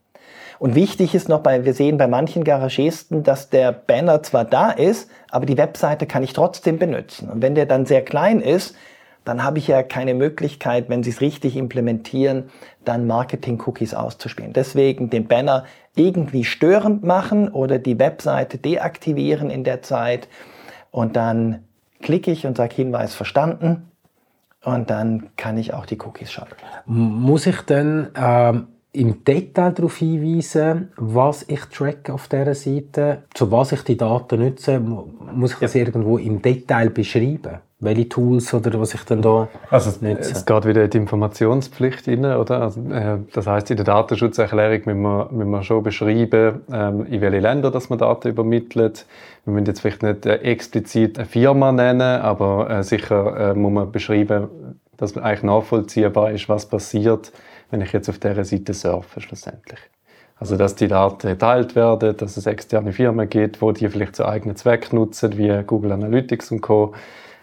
[0.60, 4.72] Und wichtig ist noch, weil wir sehen bei manchen Garagisten, dass der Banner zwar da
[4.72, 7.30] ist, aber die Webseite kann ich trotzdem benutzen.
[7.30, 8.76] Und wenn der dann sehr klein ist,
[9.26, 12.50] dann habe ich ja keine Möglichkeit, wenn Sie es richtig implementieren,
[12.86, 14.54] dann Marketing-Cookies auszuspielen.
[14.54, 20.28] Deswegen den Banner irgendwie störend machen oder die Webseite deaktivieren in der Zeit
[20.92, 21.64] und dann
[22.02, 23.92] klicke ich und sage Hinweis verstanden
[24.64, 26.56] und dann kann ich auch die Cookies schalten.
[26.86, 33.52] Muss ich dann ähm, im Detail darauf hinweisen, was ich track auf dieser Seite, zu
[33.52, 34.80] was ich die Daten nutze?
[34.80, 37.60] Muss ich das irgendwo im Detail beschreiben?
[37.82, 40.32] welche Tools oder was ich dann da also nutze.
[40.34, 42.62] Es geht wieder in die Informationspflicht rein, oder?
[42.62, 47.22] Also, äh, das heißt in der Datenschutzerklärung müssen wir, müssen wir schon beschreiben, ähm, in
[47.22, 49.06] welche Länder dass man Daten übermittelt.
[49.46, 53.72] Wir müssen jetzt vielleicht nicht äh, explizit eine Firma nennen, aber äh, sicher äh, muss
[53.72, 54.50] man beschreiben,
[54.98, 57.32] dass man eigentlich nachvollziehbar ist, was passiert,
[57.72, 59.80] wenn ich jetzt auf dieser Seite surfe schlussendlich.
[60.38, 64.26] Also dass die Daten geteilt werden, dass es externe Firmen gibt, wo die vielleicht zu
[64.26, 66.94] eigenen Zwecken nutzen, wie Google Analytics und Co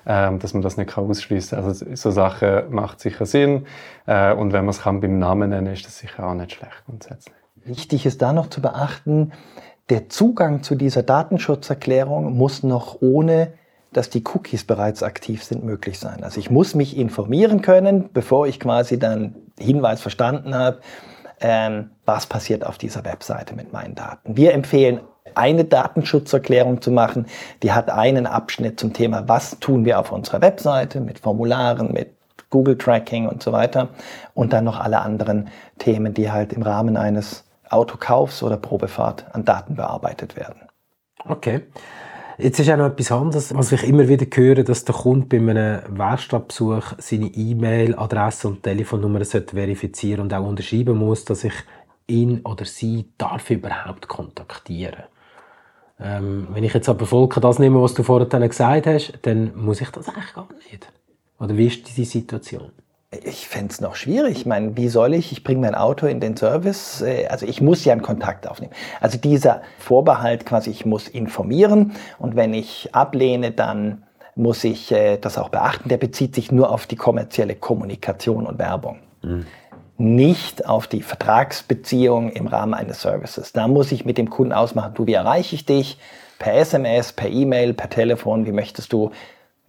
[0.07, 1.67] ähm, dass man das nicht ausschließen kann.
[1.67, 3.67] Also so Sachen macht sicher Sinn
[4.07, 6.85] äh, und wenn man es kann beim Namen nennen, ist das sicher auch nicht schlecht
[6.87, 7.35] grundsätzlich.
[7.65, 9.33] Wichtig ist da noch zu beachten,
[9.91, 13.53] der Zugang zu dieser Datenschutzerklärung muss noch ohne
[13.93, 16.23] dass die Cookies bereits aktiv sind, möglich sein.
[16.23, 20.81] Also ich muss mich informieren können, bevor ich quasi dann Hinweis verstanden habe,
[21.41, 24.37] ähm, was passiert auf dieser Webseite mit meinen Daten.
[24.37, 25.01] Wir empfehlen
[25.35, 27.27] eine Datenschutzerklärung zu machen.
[27.63, 32.15] Die hat einen Abschnitt zum Thema, was tun wir auf unserer Webseite mit Formularen, mit
[32.51, 33.89] Google Tracking und so weiter.
[34.35, 39.45] Und dann noch alle anderen Themen, die halt im Rahmen eines Autokaufs oder Probefahrt an
[39.45, 40.61] Daten bearbeitet werden.
[41.29, 41.63] Okay.
[42.39, 45.39] Jetzt ist auch noch etwas anderes, was ich immer wieder höre, dass der Kunde bei
[45.39, 51.55] einem Werkstattbesuch seine E-Mail-Adresse und Telefonnummer verifizieren und auch unterschreiben muss, dass ich
[52.07, 55.05] ihn oder sie darf überhaupt kontaktieren.
[55.99, 59.81] Ähm, wenn ich jetzt aber Volker das nehme, was du vorhin gesagt hast, dann muss
[59.81, 60.93] ich das eigentlich gar nicht.
[61.39, 62.71] Oder wie ist diese Situation?
[63.25, 64.39] Ich fände es noch schwierig.
[64.39, 65.33] Ich meine, wie soll ich?
[65.33, 67.03] Ich bringe mein Auto in den Service.
[67.03, 68.73] Äh, also ich muss ja einen Kontakt aufnehmen.
[69.01, 75.17] Also dieser Vorbehalt quasi, ich muss informieren und wenn ich ablehne, dann muss ich äh,
[75.17, 75.89] das auch beachten.
[75.89, 78.99] Der bezieht sich nur auf die kommerzielle Kommunikation und Werbung.
[79.23, 79.47] Mhm
[79.99, 83.53] nicht auf die Vertragsbeziehung im Rahmen eines Services.
[83.53, 85.99] Da muss ich mit dem Kunden ausmachen, du, wie erreiche ich dich?
[86.39, 89.11] Per SMS, per E-Mail, per Telefon, wie möchtest du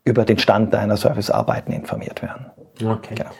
[0.03, 2.47] über den Stand deiner Servicearbeiten informiert werden?
[2.83, 3.15] Okay.
[3.15, 3.31] Genau.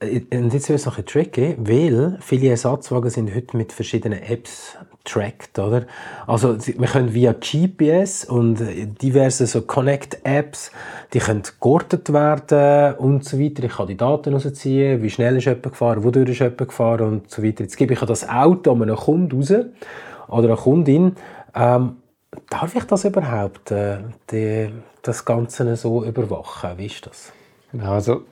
[0.00, 4.22] Äh, und jetzt wird es noch ein tricky, weil viele Ersatzwagen sind heute mit verschiedenen
[4.22, 5.86] Apps tracked, oder?
[6.26, 8.60] Also wir können via GPS und
[9.02, 10.70] diverse so Connect-Apps,
[11.12, 13.64] die können geortet werden und so weiter.
[13.64, 17.30] Ich kann die Daten rausziehen, wie schnell ist jemand gefahren, wodurch ist jemand gefahren und
[17.30, 17.64] so weiter.
[17.64, 19.52] Jetzt gebe ich das Auto an einen Kunden raus
[20.28, 21.16] oder eine Kundin.
[21.54, 21.96] Ähm,
[22.48, 23.98] darf ich das überhaupt, äh,
[24.30, 24.70] die,
[25.02, 26.70] das Ganze so überwachen?
[26.76, 27.32] Wie ist das?
[27.72, 28.22] Genau, also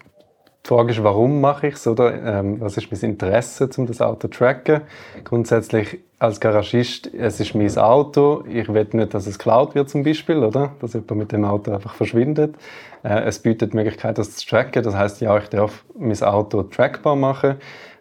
[0.70, 4.00] die Frage ist, warum mache ich es oder ähm, was ist mein Interesse, um das
[4.00, 4.82] Auto zu tracken?
[5.24, 8.44] Grundsätzlich als Garagist, es ist mein Auto.
[8.46, 10.72] Ich will nicht, dass es geklaut wird zum Beispiel, oder?
[10.80, 12.54] Dass jemand mit dem Auto einfach verschwindet.
[13.02, 14.84] Äh, es bietet die Möglichkeit, das zu tracken.
[14.84, 17.56] Das heißt, ja, ich darf mein Auto trackbar machen.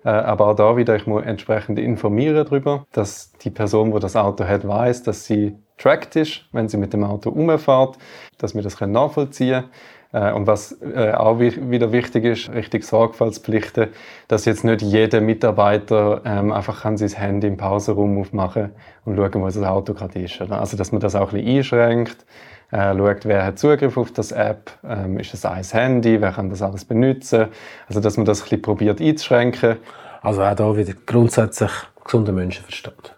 [0.05, 4.15] Äh, aber auch da wieder, ich muss entsprechend informieren darüber, dass die Person, die das
[4.15, 7.97] Auto hat, weiß, dass sie tracked ist, wenn sie mit dem Auto umfährt,
[8.37, 9.71] dass wir das nachvollziehen können.
[10.11, 13.89] Äh, und was äh, auch wieder wichtig ist, richtig Sorgfaltspflichten,
[14.27, 18.71] dass jetzt nicht jeder Mitarbeiter ähm, einfach kann sein Handy im Pausenraum aufmachen
[19.05, 20.41] und schauen, wo das Auto gerade ist.
[20.41, 22.25] Also dass man das auch ein bisschen einschränkt,
[22.71, 26.49] äh, schaut, wer hat Zugriff auf das App, ähm, ist es ein Handy, wer kann
[26.49, 27.47] das alles benutzen.
[27.87, 29.77] Also dass man das ein bisschen probiert einzuschränken.
[30.21, 31.71] Also auch da wieder grundsätzlich
[32.03, 33.15] gesunder Menschenverstand.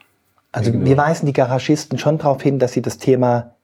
[0.51, 3.56] Also wir weisen die Garagisten schon darauf hin, dass sie das Thema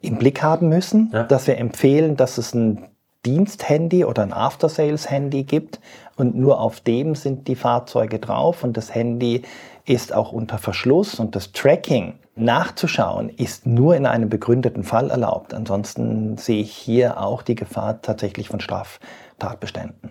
[0.00, 1.24] im Blick haben müssen, ja.
[1.24, 2.88] dass wir empfehlen, dass es ein
[3.26, 5.80] Diensthandy oder ein After-Sales-Handy gibt
[6.16, 9.42] und nur auf dem sind die Fahrzeuge drauf und das Handy
[9.84, 15.52] ist auch unter Verschluss und das Tracking nachzuschauen ist nur in einem begründeten Fall erlaubt.
[15.52, 20.10] Ansonsten sehe ich hier auch die Gefahr tatsächlich von Straftatbeständen.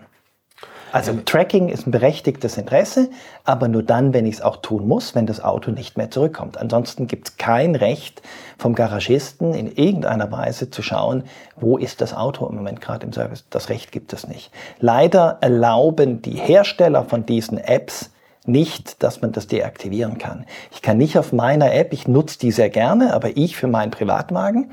[0.92, 3.10] Also Tracking ist ein berechtigtes Interesse,
[3.44, 6.58] aber nur dann, wenn ich es auch tun muss, wenn das Auto nicht mehr zurückkommt.
[6.58, 8.22] Ansonsten gibt es kein Recht
[8.58, 11.24] vom Garagisten in irgendeiner Weise zu schauen,
[11.56, 13.44] wo ist das Auto im Moment gerade im Service.
[13.50, 14.50] Das Recht gibt es nicht.
[14.80, 18.10] Leider erlauben die Hersteller von diesen Apps
[18.46, 20.46] nicht, dass man das deaktivieren kann.
[20.72, 23.90] Ich kann nicht auf meiner App, ich nutze die sehr gerne, aber ich für meinen
[23.90, 24.70] Privatwagen,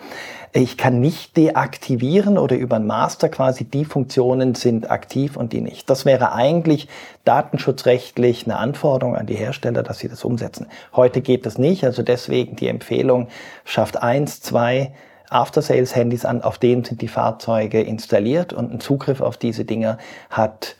[0.54, 5.62] ich kann nicht deaktivieren oder über einen Master quasi die Funktionen sind aktiv und die
[5.62, 5.90] nicht.
[5.90, 6.88] Das wäre eigentlich
[7.26, 10.68] datenschutzrechtlich eine Anforderung an die Hersteller, dass sie das umsetzen.
[10.96, 13.28] Heute geht das nicht, also deswegen die Empfehlung,
[13.66, 14.94] schafft eins, zwei
[15.30, 19.98] After-Sales-Handys an, auf denen sind die Fahrzeuge installiert und ein Zugriff auf diese Dinge
[20.30, 20.78] hat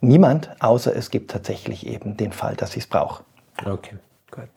[0.00, 3.24] Niemand, außer es gibt tatsächlich eben den Fall, dass ich es brauche.
[3.64, 3.96] Okay,
[4.30, 4.48] gut.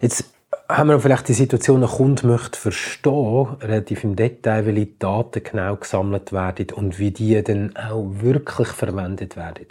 [0.00, 0.24] Jetzt
[0.68, 5.76] haben wir vielleicht die Situation, der Kunde möchte verstehen, relativ im Detail, welche Daten genau
[5.76, 9.66] gesammelt werden und wie die dann auch wirklich verwendet werden.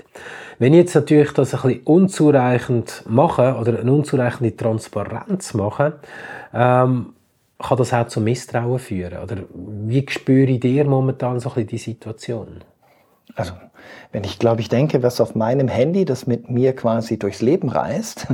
[0.58, 6.00] Wenn ich jetzt natürlich das ein bisschen unzureichend mache oder eine unzureichende Transparenz mache,
[6.54, 7.14] ähm,
[7.60, 9.22] kann das auch zu Misstrauen führen?
[9.22, 12.64] Oder wie spüre ich dir momentan so ein bisschen die Situation?
[13.36, 13.54] Also
[14.12, 17.70] wenn ich, glaube ich, denke, was auf meinem Handy, das mit mir quasi durchs Leben
[17.70, 18.28] reist,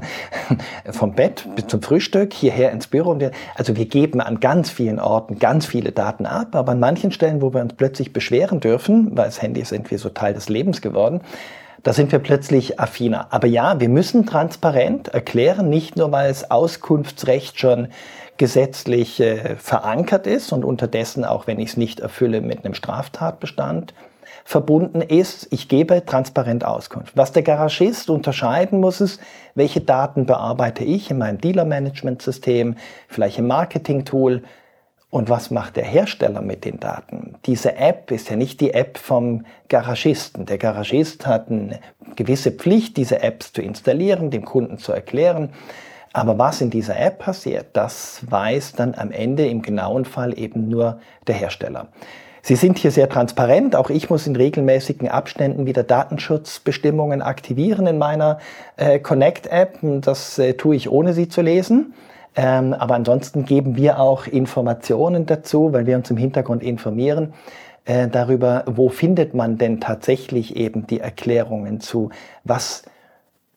[0.92, 3.18] vom Bett bis zum Frühstück, hierher ins Büro.
[3.56, 7.42] Also wir geben an ganz vielen Orten ganz viele Daten ab, aber an manchen Stellen,
[7.42, 10.82] wo wir uns plötzlich beschweren dürfen, weil das Handy ist irgendwie so Teil des Lebens
[10.82, 11.22] geworden,
[11.84, 13.28] da sind wir plötzlich affiner.
[13.32, 17.88] Aber ja, wir müssen transparent erklären, nicht nur, weil es Auskunftsrecht schon
[18.38, 23.94] gesetzlich äh, verankert ist und unterdessen, auch wenn ich es nicht erfülle, mit einem Straftatbestand
[24.44, 27.16] verbunden ist, ich gebe transparent Auskunft.
[27.16, 29.22] Was der Garagist unterscheiden muss, ist,
[29.56, 32.76] welche Daten bearbeite ich in meinem Dealer-Management-System,
[33.08, 34.44] vielleicht im Marketing-Tool
[35.12, 37.36] und was macht der Hersteller mit den Daten?
[37.46, 40.46] Diese App ist ja nicht die App vom Garagisten.
[40.46, 41.82] Der Garagist hat eine
[42.16, 45.50] gewisse Pflicht, diese Apps zu installieren, dem Kunden zu erklären.
[46.14, 50.70] Aber was in dieser App passiert, das weiß dann am Ende im genauen Fall eben
[50.70, 51.90] nur der Hersteller.
[52.44, 53.76] Sie sind hier sehr transparent.
[53.76, 58.40] Auch ich muss in regelmäßigen Abständen wieder Datenschutzbestimmungen aktivieren in meiner
[58.78, 59.78] äh, Connect-App.
[59.82, 61.94] Das äh, tue ich ohne sie zu lesen.
[62.36, 67.34] Ähm, aber ansonsten geben wir auch Informationen dazu, weil wir uns im Hintergrund informieren
[67.86, 72.10] äh, darüber, wo findet man denn tatsächlich eben die Erklärungen zu,
[72.44, 72.84] was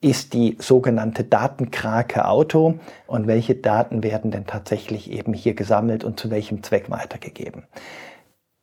[0.01, 2.75] ist die sogenannte Datenkrake Auto
[3.07, 7.63] und welche Daten werden denn tatsächlich eben hier gesammelt und zu welchem Zweck weitergegeben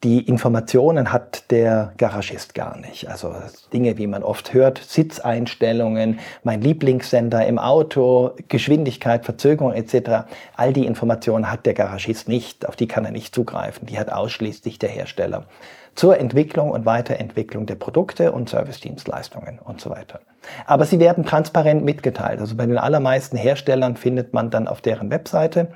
[0.03, 3.07] die Informationen hat der Garagist gar nicht.
[3.07, 3.35] Also
[3.71, 10.25] Dinge, wie man oft hört, Sitzeinstellungen, mein Lieblingssender im Auto, Geschwindigkeit, Verzögerung etc.
[10.55, 13.85] All die Informationen hat der Garagist nicht, auf die kann er nicht zugreifen.
[13.85, 15.45] Die hat ausschließlich der Hersteller
[15.93, 20.21] zur Entwicklung und Weiterentwicklung der Produkte und Servicedienstleistungen und so weiter.
[20.65, 22.39] Aber sie werden transparent mitgeteilt.
[22.39, 25.67] Also bei den allermeisten Herstellern findet man dann auf deren Webseite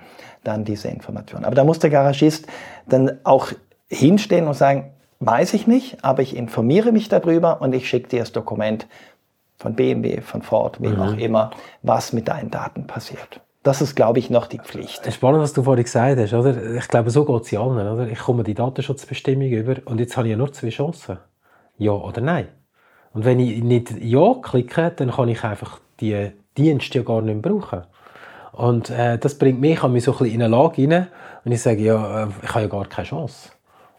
[0.43, 1.45] dann diese Informationen.
[1.45, 2.47] Aber da muss der Garagist
[2.87, 3.51] dann auch
[3.89, 8.19] hinstehen und sagen, weiß ich nicht, aber ich informiere mich darüber und ich schicke dir
[8.19, 8.87] das Dokument
[9.57, 11.01] von BMW, von Ford, wem mhm.
[11.01, 13.41] auch immer, was mit deinen Daten passiert.
[13.63, 15.11] Das ist, glaube ich, noch die Pflicht.
[15.11, 16.33] Spannend, was du vorhin gesagt hast.
[16.33, 16.75] Oder?
[16.75, 17.87] Ich glaube, so geht es ja allen.
[17.87, 18.07] Oder?
[18.07, 21.17] Ich komme die Datenschutzbestimmung über und jetzt habe ich ja nur zwei Chancen.
[21.77, 22.47] Ja oder nein.
[23.13, 27.43] Und wenn ich nicht Ja klicke, dann kann ich einfach die Dienste ja gar nicht
[27.43, 27.83] mehr brauchen.
[28.51, 31.07] Und äh, das bringt mich an mich so ein bisschen in eine Lage hinein
[31.43, 33.49] und ich sage, ja, äh, ich habe ja gar keine Chance.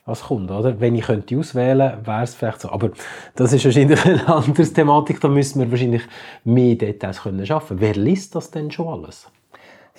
[0.06, 0.80] Als Kunde, oder?
[0.80, 2.70] Wenn ich könnte auswählen, wäre es vielleicht so.
[2.70, 2.90] Aber
[3.34, 5.20] das ist wahrscheinlich eine andere Thematik.
[5.20, 6.02] Da müssen wir wahrscheinlich
[6.44, 7.80] mehr Details können schaffen.
[7.80, 9.26] Wer liest das denn schon alles?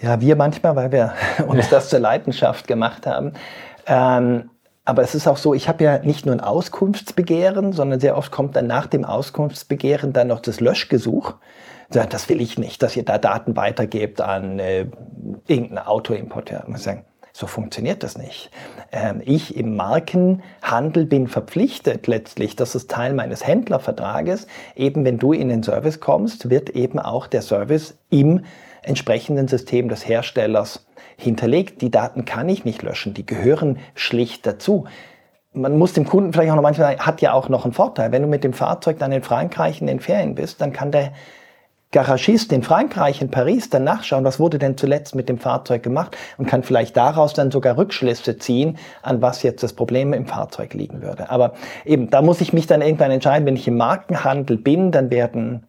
[0.01, 1.13] Ja, wir manchmal, weil wir
[1.47, 3.33] uns das zur Leidenschaft gemacht haben.
[3.85, 4.49] Ähm,
[4.85, 8.31] aber es ist auch so, ich habe ja nicht nur ein Auskunftsbegehren, sondern sehr oft
[8.31, 11.33] kommt dann nach dem Auskunftsbegehren dann noch das Löschgesuch.
[11.89, 14.87] Das will ich nicht, dass ihr da Daten weitergebt an äh,
[15.47, 16.63] irgendeinen Autoimporteur.
[16.63, 17.05] Ich muss sagen,
[17.37, 18.49] so funktioniert das nicht.
[18.91, 25.33] Ähm, ich im Markenhandel bin verpflichtet letztlich, das ist Teil meines Händlervertrages, eben wenn du
[25.33, 28.43] in den Service kommst, wird eben auch der Service im
[28.81, 31.83] entsprechenden System des Herstellers hinterlegt.
[31.83, 34.85] Die Daten kann ich nicht löschen, die gehören schlicht dazu.
[35.53, 38.11] Man muss dem Kunden vielleicht auch noch manchmal, hat ja auch noch einen Vorteil.
[38.11, 41.11] Wenn du mit dem Fahrzeug dann in Frankreich in den Ferien bist, dann kann der
[41.91, 46.17] Garagist in Frankreich, in Paris, dann nachschauen, was wurde denn zuletzt mit dem Fahrzeug gemacht
[46.37, 50.73] und kann vielleicht daraus dann sogar Rückschlüsse ziehen, an was jetzt das Problem im Fahrzeug
[50.73, 51.29] liegen würde.
[51.29, 51.53] Aber
[51.85, 55.65] eben, da muss ich mich dann irgendwann entscheiden, wenn ich im Markenhandel bin, dann werden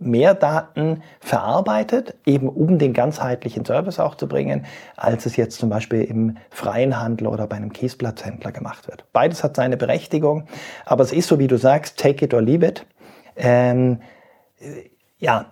[0.00, 4.64] mehr Daten verarbeitet, eben um den ganzheitlichen Service auch zu bringen,
[4.96, 9.04] als es jetzt zum Beispiel im freien Handel oder bei einem Kiesplatzhändler gemacht wird.
[9.12, 10.48] Beides hat seine Berechtigung,
[10.86, 12.86] aber es ist so, wie du sagst, take it or leave it.
[13.36, 14.00] Ähm,
[15.18, 15.46] ja,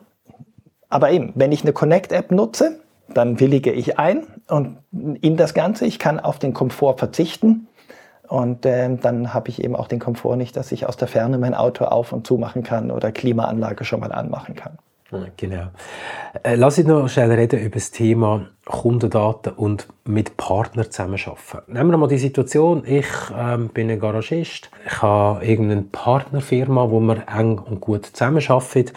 [0.88, 2.80] aber eben, wenn ich eine Connect-App nutze,
[3.12, 4.78] dann willige ich ein und
[5.20, 5.86] in das Ganze.
[5.86, 7.68] Ich kann auf den Komfort verzichten.
[8.28, 11.38] Und äh, dann habe ich eben auch den Komfort nicht, dass ich aus der Ferne
[11.38, 14.78] mein Auto auf und zu machen kann oder Klimaanlage schon mal anmachen kann.
[15.38, 15.68] Genau.
[16.42, 21.72] Äh, lass uns noch schnell reden über das Thema Kundendaten und mit Partnern zusammenarbeiten.
[21.72, 27.00] Nehmen wir mal die Situation, ich ähm, bin ein Garagist, ich habe irgendeine Partnerfirma, wo
[27.00, 28.92] wir eng und gut zusammenarbeiten.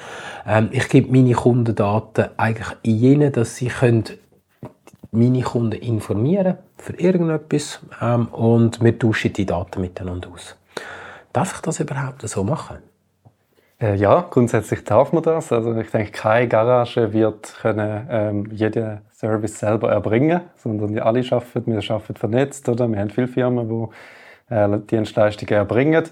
[0.45, 4.04] Ähm, ich gebe meine Kundendaten eigentlich ihnen, dass sie können
[5.12, 10.58] meine Kunden informieren für irgendetwas ähm, und wir tauschen die Daten miteinander aus.
[11.32, 12.91] Darf ich das überhaupt so machen?
[13.82, 15.52] Äh, ja, grundsätzlich darf man das.
[15.52, 21.24] Also ich denke, keine Garage wird können, ähm, jeden Service selber erbringen, sondern wir alle
[21.32, 22.88] arbeiten, wir arbeiten vernetzt, oder?
[22.88, 23.89] Wir haben viele Firmen,
[24.50, 26.04] die äh, Dienstleistungen erbringen.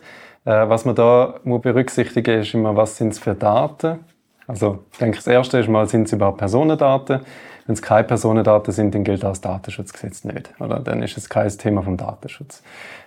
[0.45, 3.99] Äh, was man da muss berücksichtigen ist immer, was sind es für Daten?
[4.47, 7.19] Also ich denke, das Erste ist mal, sind es überhaupt Personendaten?
[7.67, 10.49] Wenn es keine Personendaten sind, dann gilt das Datenschutzgesetz nicht.
[10.59, 10.79] Oder?
[10.79, 12.63] Dann ist es kein Thema vom Datenschutz.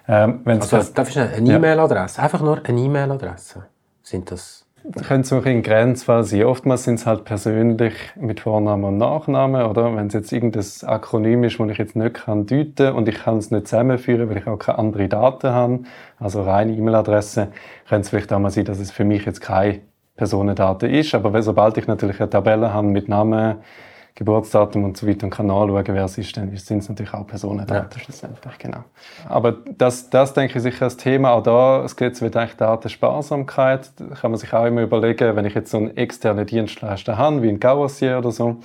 [0.06, 2.18] Ähm, also, darf ich eine E-Mail-Adresse?
[2.18, 2.22] Ja.
[2.22, 3.64] Einfach nur eine E-Mail-Adresse?
[4.02, 4.66] Sind das?
[5.06, 6.42] Könnte so ein Grenzfall sein.
[6.42, 9.94] Oftmals sind es halt persönlich mit Vornamen und Nachnamen, oder?
[9.94, 13.38] Wenn es jetzt irgendein Akronym ist, das ich jetzt nicht kann deuten und ich kann
[13.38, 15.80] es nicht zusammenführen, weil ich auch keine anderen Daten habe,
[16.18, 17.48] also reine E-Mail-Adresse,
[17.88, 19.82] könnte es vielleicht auch mal sein, dass es für mich jetzt keine
[20.16, 21.14] Personendaten ist.
[21.14, 23.58] Aber sobald ich natürlich eine Tabelle habe mit Namen,
[24.14, 27.26] Geburtsdatum und so weiter und kann nachschauen, wer es ist, dann sind es natürlich auch
[27.26, 28.04] Personendaten ja.
[28.04, 28.84] schlussendlich, genau.
[29.28, 33.92] Aber das, das denke ich sicher als Thema, auch da, es geht wird eigentlich Datensparsamkeit,
[33.96, 37.42] da kann man sich auch immer überlegen, wenn ich jetzt so einen externen Dienstleister habe,
[37.42, 38.58] wie ein Gauassier oder so,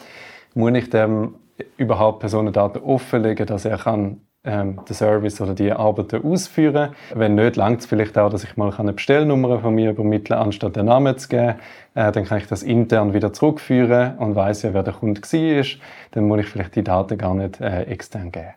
[0.53, 1.35] muss ich dem
[1.77, 6.89] überhaupt Personendaten offenlegen, dass er kann ähm, den Service oder die Arbeiten ausführen.
[7.13, 10.75] Wenn nicht, langt es vielleicht auch, dass ich mal eine Bestellnummer von mir übermittle, anstatt
[10.75, 11.55] den Namen zu geben.
[11.93, 15.65] Äh, dann kann ich das intern wieder zurückführen und weiß ja, wer der Kunde war.
[16.11, 18.53] Dann muss ich vielleicht die Daten gar nicht äh, extern geben.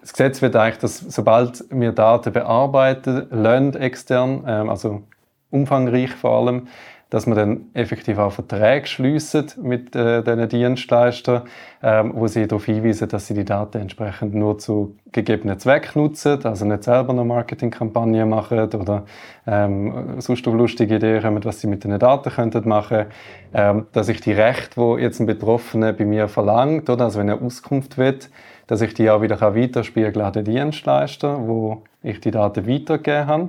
[0.00, 5.02] Das Gesetz wird eigentlich, dass sobald wir Daten bearbeiten, lernt extern, ähm, also
[5.50, 6.68] umfangreich vor allem,
[7.10, 11.42] dass man dann effektiv auch Verträge schliessen mit äh, diesen Dienstleistern,
[11.82, 16.44] ähm, wo sie darauf hinweisen, dass sie die Daten entsprechend nur zu gegebenen Zwecken nutzen,
[16.44, 19.04] also nicht selber noch Marketingkampagnen machen oder
[19.46, 23.06] ähm, sonst auf lustige Ideen kommen, was sie mit den Daten könnten machen,
[23.52, 27.04] ähm, dass ich die Rechte, wo jetzt ein Betroffener bei mir verlangt, oder?
[27.04, 28.18] Also wenn er Auskunft will,
[28.68, 33.48] dass ich die auch wieder weiterspiegeln an den Dienstleister, wo ich die Daten weitergegeben habe.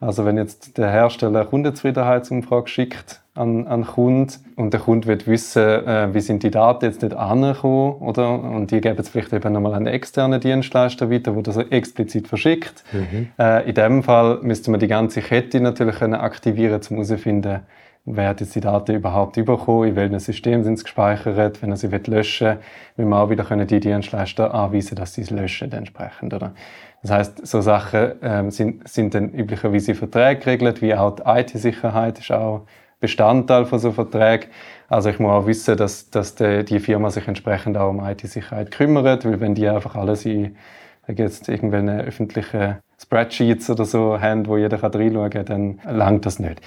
[0.00, 5.26] Also wenn jetzt der Hersteller eine Kundenzufriedenheitsumfrage schickt an, an Kunden und der Kunde will
[5.26, 8.30] wissen, äh, wie sind die Daten jetzt nicht angekommen, oder?
[8.30, 12.28] Und die geben es vielleicht eben nochmal an einen externen Dienstleister weiter, der das explizit
[12.28, 12.84] verschickt.
[12.92, 13.28] Mhm.
[13.38, 17.60] Äh, in dem Fall müsste man die ganze Kette natürlich können aktivieren, um herauszufinden,
[18.06, 21.76] wer hat jetzt die Daten überhaupt bekommen, in welchem System sind sie gespeichert, wenn er
[21.76, 22.58] sie löschen will,
[22.96, 26.54] will man auch wieder können die Dienstleister anweisen, dass sie es löschen entsprechend, oder?
[27.02, 32.18] Das heißt, so Sachen ähm, sind, sind dann üblicherweise in Verträgen geregelt, wie auch IT-Sicherheit
[32.18, 32.66] ist auch
[33.00, 34.50] Bestandteil von so Verträgen.
[34.88, 38.70] Also ich muss auch wissen, dass, dass die, die Firma sich entsprechend auch um IT-Sicherheit
[38.70, 40.56] kümmert, weil wenn die einfach alles in
[41.08, 46.60] jetzt irgendwelche öffentlichen Spreadsheets oder so haben, wo jeder reinschauen kann, dann langt das nicht.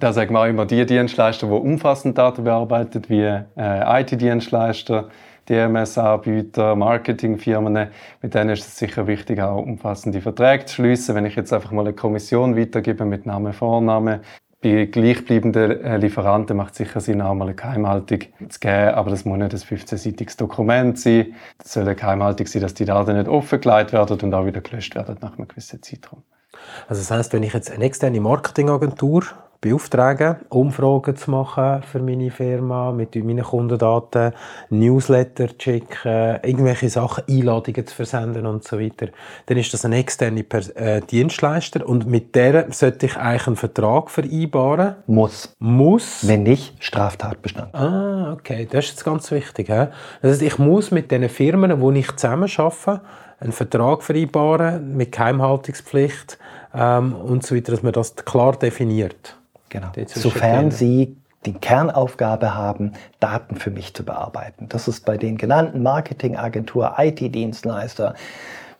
[0.00, 5.08] Da sagen wir auch immer, die Dienstleister, die umfassend Daten bearbeiten, wie äh, IT-Dienstleister,
[5.48, 7.88] DMS-Anbieter, Marketingfirmen,
[8.22, 11.14] mit denen ist es sicher wichtig, auch umfassende Verträge zu schließen.
[11.14, 14.20] Wenn ich jetzt einfach mal eine Kommission weitergebe mit Name, Vorname,
[14.62, 19.10] bei gleichbleibenden äh, Lieferanten macht es sicher Sinn, auch mal eine Geheimhaltung zu geben, aber
[19.10, 21.34] das muss nicht ein 15-seitiges Dokument sein.
[21.62, 24.94] Es soll eine Geheimhaltung sein, dass die Daten nicht offengelegt werden und auch wieder gelöscht
[24.94, 26.22] werden nach einem gewissen Zeitraum.
[26.88, 29.24] Also das heißt, wenn ich jetzt eine externe Marketingagentur
[29.60, 34.32] beauftragen, Umfragen zu machen für meine Firma, mit meinen Kundendaten,
[34.70, 39.08] Newsletter zu schicken, irgendwelche Sachen, Einladungen zu versenden und so weiter.
[39.46, 40.42] Dann ist das ein externer
[40.76, 44.96] äh, Dienstleister und mit der sollte ich eigentlich einen Vertrag vereinbaren.
[45.06, 45.54] Muss.
[45.58, 46.26] Muss.
[46.26, 47.74] Wenn nicht, Straftatbestand.
[47.74, 48.68] Ah, okay.
[48.70, 49.68] Das ist jetzt ganz wichtig.
[49.68, 49.86] He?
[50.22, 53.00] Das heißt, ich muss mit den Firmen, wo ich zusammen arbeite,
[53.38, 56.38] einen Vertrag vereinbaren mit Geheimhaltungspflicht
[56.74, 59.36] ähm, und so weiter, dass man das klar definiert.
[59.76, 59.92] Genau.
[60.06, 64.70] Sofern Sie die Kernaufgabe haben, Daten für mich zu bearbeiten.
[64.70, 68.14] Das ist bei den genannten Marketingagentur, IT-Dienstleister,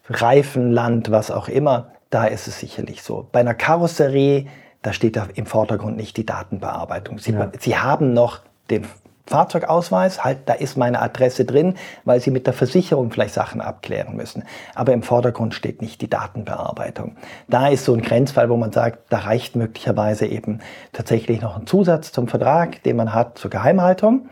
[0.09, 3.28] Reifenland, was auch immer, da ist es sicherlich so.
[3.30, 4.47] Bei einer Karosserie,
[4.80, 7.18] da steht da im Vordergrund nicht die Datenbearbeitung.
[7.18, 7.53] Sie, ja.
[7.59, 8.40] Sie haben noch
[8.70, 8.86] den
[9.26, 11.74] Fahrzeugausweis, halt, da ist meine Adresse drin,
[12.04, 14.44] weil Sie mit der Versicherung vielleicht Sachen abklären müssen.
[14.74, 17.16] Aber im Vordergrund steht nicht die Datenbearbeitung.
[17.48, 20.60] Da ist so ein Grenzfall, wo man sagt, da reicht möglicherweise eben
[20.92, 24.28] tatsächlich noch ein Zusatz zum Vertrag, den man hat zur Geheimhaltung.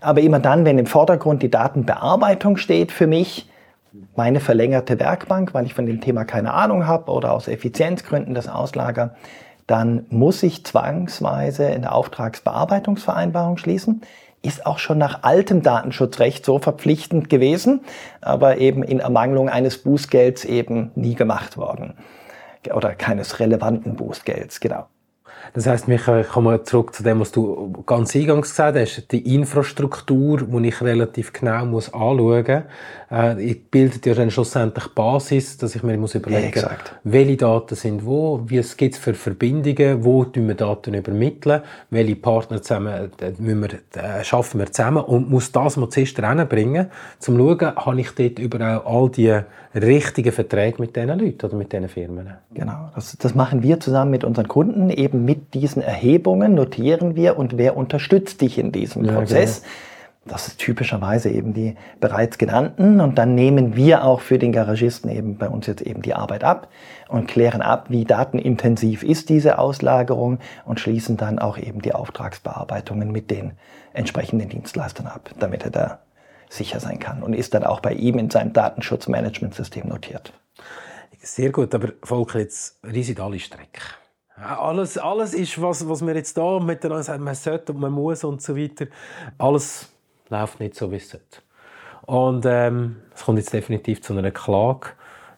[0.00, 3.48] Aber immer dann, wenn im Vordergrund die Datenbearbeitung steht für mich,
[4.16, 8.48] meine verlängerte Werkbank, weil ich von dem Thema keine Ahnung habe oder aus Effizienzgründen das
[8.48, 9.14] auslager,
[9.66, 14.02] dann muss ich zwangsweise eine Auftragsbearbeitungsvereinbarung schließen
[14.42, 17.80] ist auch schon nach altem Datenschutzrecht so verpflichtend gewesen,
[18.20, 21.94] aber eben in Ermangelung eines Bußgelds eben nie gemacht worden.
[22.72, 24.86] Oder keines relevanten Bußgelds, genau.
[25.54, 30.42] Das heißt, ich komme zurück zu dem, was du ganz eingangs gesagt hast, die Infrastruktur,
[30.42, 32.62] die ich relativ genau muss anschauen muss.
[33.12, 36.70] Äh, bildet ja dann schlussendlich Basis, dass ich mir muss überlegen muss, ja,
[37.04, 42.16] welche Daten sind wo, wie es gibt für Verbindungen, wo tun wir Daten übermitteln, welche
[42.16, 46.90] Partner zusammen, äh, wir, äh, schaffen wir zusammen und muss das mal zuerst reinbringen, um
[47.18, 49.40] zu schauen, habe ich dort überall all die
[49.74, 52.30] richtigen Verträge mit diesen Leuten oder mit diesen Firmen.
[52.52, 57.38] Genau, das, das machen wir zusammen mit unseren Kunden, eben mit diesen Erhebungen notieren wir
[57.38, 59.62] und wer unterstützt dich in diesem ja, Prozess.
[59.62, 59.72] Genau.
[60.24, 63.00] Das ist typischerweise eben die bereits genannten.
[63.00, 66.44] Und dann nehmen wir auch für den Garagisten eben bei uns jetzt eben die Arbeit
[66.44, 66.68] ab
[67.08, 73.10] und klären ab, wie datenintensiv ist diese Auslagerung und schließen dann auch eben die Auftragsbearbeitungen
[73.10, 73.52] mit den
[73.94, 75.98] entsprechenden Dienstleistern ab, damit er da
[76.48, 80.32] sicher sein kann und ist dann auch bei ihm in seinem Datenschutzmanagementsystem notiert.
[81.20, 83.80] Sehr gut, aber Volker, jetzt riesig alle Strecke.
[84.42, 88.24] Alles, alles ist, was, was wir jetzt da miteinander sagen, man sollte und man muss
[88.24, 88.86] und so weiter.
[89.38, 89.88] Alles
[90.28, 91.40] läuft nicht so, wie es sollte.
[92.06, 94.88] Und ähm, es kommt jetzt definitiv zu einer Klage.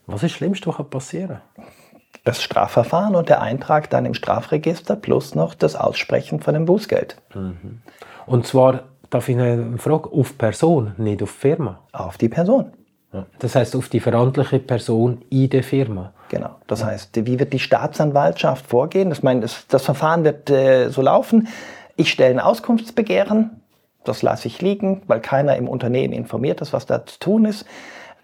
[0.07, 1.65] Was ist das Schlimmste, was passieren kann?
[2.25, 7.21] Das Strafverfahren und der Eintrag dann im Strafregister plus noch das Aussprechen von dem Bußgeld.
[7.35, 7.83] Mhm.
[8.27, 11.81] Und zwar, darf ich eine Frage, auf Person, nicht auf Firma?
[11.93, 12.73] Auf die Person.
[13.39, 16.13] Das heißt, auf die verantwortliche Person in der Firma.
[16.29, 16.51] Genau.
[16.67, 16.87] Das ja.
[16.87, 19.11] heißt, wie wird die Staatsanwaltschaft vorgehen?
[19.11, 21.49] Das, meine, das, das Verfahren wird äh, so laufen.
[21.97, 23.63] Ich stelle ein Auskunftsbegehren.
[24.05, 27.65] Das lasse ich liegen, weil keiner im Unternehmen informiert ist, was da zu tun ist.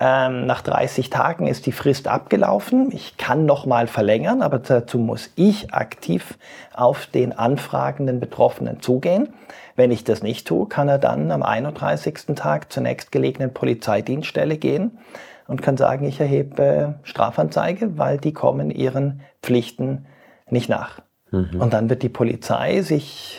[0.03, 2.91] Ähm, nach 30 Tagen ist die Frist abgelaufen.
[2.91, 6.39] Ich kann noch mal verlängern, aber dazu muss ich aktiv
[6.73, 9.29] auf den anfragenden Betroffenen zugehen.
[9.77, 12.35] Wenn ich das nicht tue, kann er dann am 31.
[12.35, 14.99] Tag zur nächstgelegenen Polizeidienststelle gehen
[15.47, 20.07] und kann sagen, ich erhebe Strafanzeige, weil die kommen ihren Pflichten
[20.49, 21.01] nicht nach.
[21.31, 21.61] Mhm.
[21.61, 23.39] Und dann wird die Polizei sich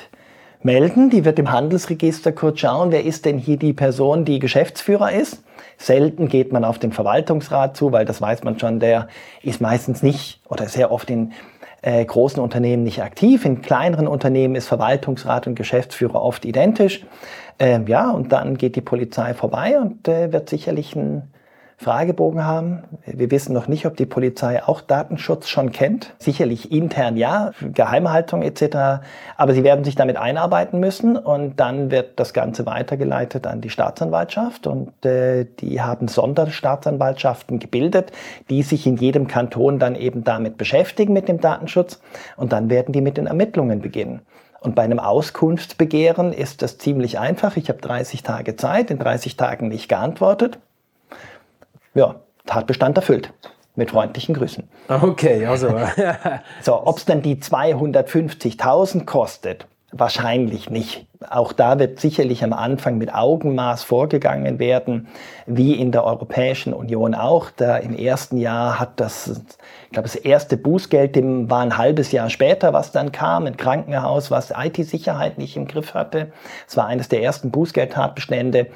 [0.62, 5.12] melden, die wird im Handelsregister kurz schauen, wer ist denn hier die Person, die Geschäftsführer
[5.12, 5.44] ist.
[5.82, 9.08] Selten geht man auf den Verwaltungsrat zu, weil das weiß man schon, der
[9.42, 11.34] ist meistens nicht oder sehr oft in
[11.82, 13.46] äh, großen Unternehmen nicht aktiv.
[13.46, 17.04] In kleineren Unternehmen ist Verwaltungsrat und Geschäftsführer oft identisch.
[17.58, 21.24] Ähm, ja, und dann geht die Polizei vorbei und äh, wird sicherlich ein
[21.82, 22.84] Fragebogen haben.
[23.08, 26.14] Wir wissen noch nicht, ob die Polizei auch Datenschutz schon kennt.
[26.20, 29.02] Sicherlich intern ja, Geheimhaltung etc.
[29.36, 33.72] Aber sie werden sich damit einarbeiten müssen und dann wird das Ganze weitergeleitet an die
[33.72, 38.12] Staatsanwaltschaft und äh, die haben Sonderstaatsanwaltschaften gebildet,
[38.52, 42.00] die sich in jedem Kanton dann eben damit beschäftigen mit dem Datenschutz
[42.38, 44.22] und dann werden die mit den Ermittlungen beginnen.
[44.60, 47.58] Und bei einem Auskunftsbegehren ist das ziemlich einfach.
[47.58, 50.60] Ich habe 30 Tage Zeit, in 30 Tagen nicht geantwortet
[51.94, 52.16] ja,
[52.46, 53.34] Tatbestand erfüllt.
[53.76, 54.68] Mit freundlichen Grüßen.
[54.90, 55.70] Okay, also.
[56.62, 61.08] so, ob es dann die 250.000 kostet, wahrscheinlich nicht.
[61.30, 65.08] auch da wird sicherlich am Anfang mit Augenmaß vorgegangen werden,
[65.46, 67.50] wie in der Europäischen Union auch.
[67.50, 69.42] Da im ersten Jahr hat das,
[69.86, 73.56] ich glaube, das erste Bußgeld dem war ein halbes Jahr später, was dann kam, ein
[73.56, 76.34] Krankenhaus, was IT-Sicherheit nicht im Griff hatte.
[76.68, 78.68] Es war eines der ersten Bußgeldtatbestände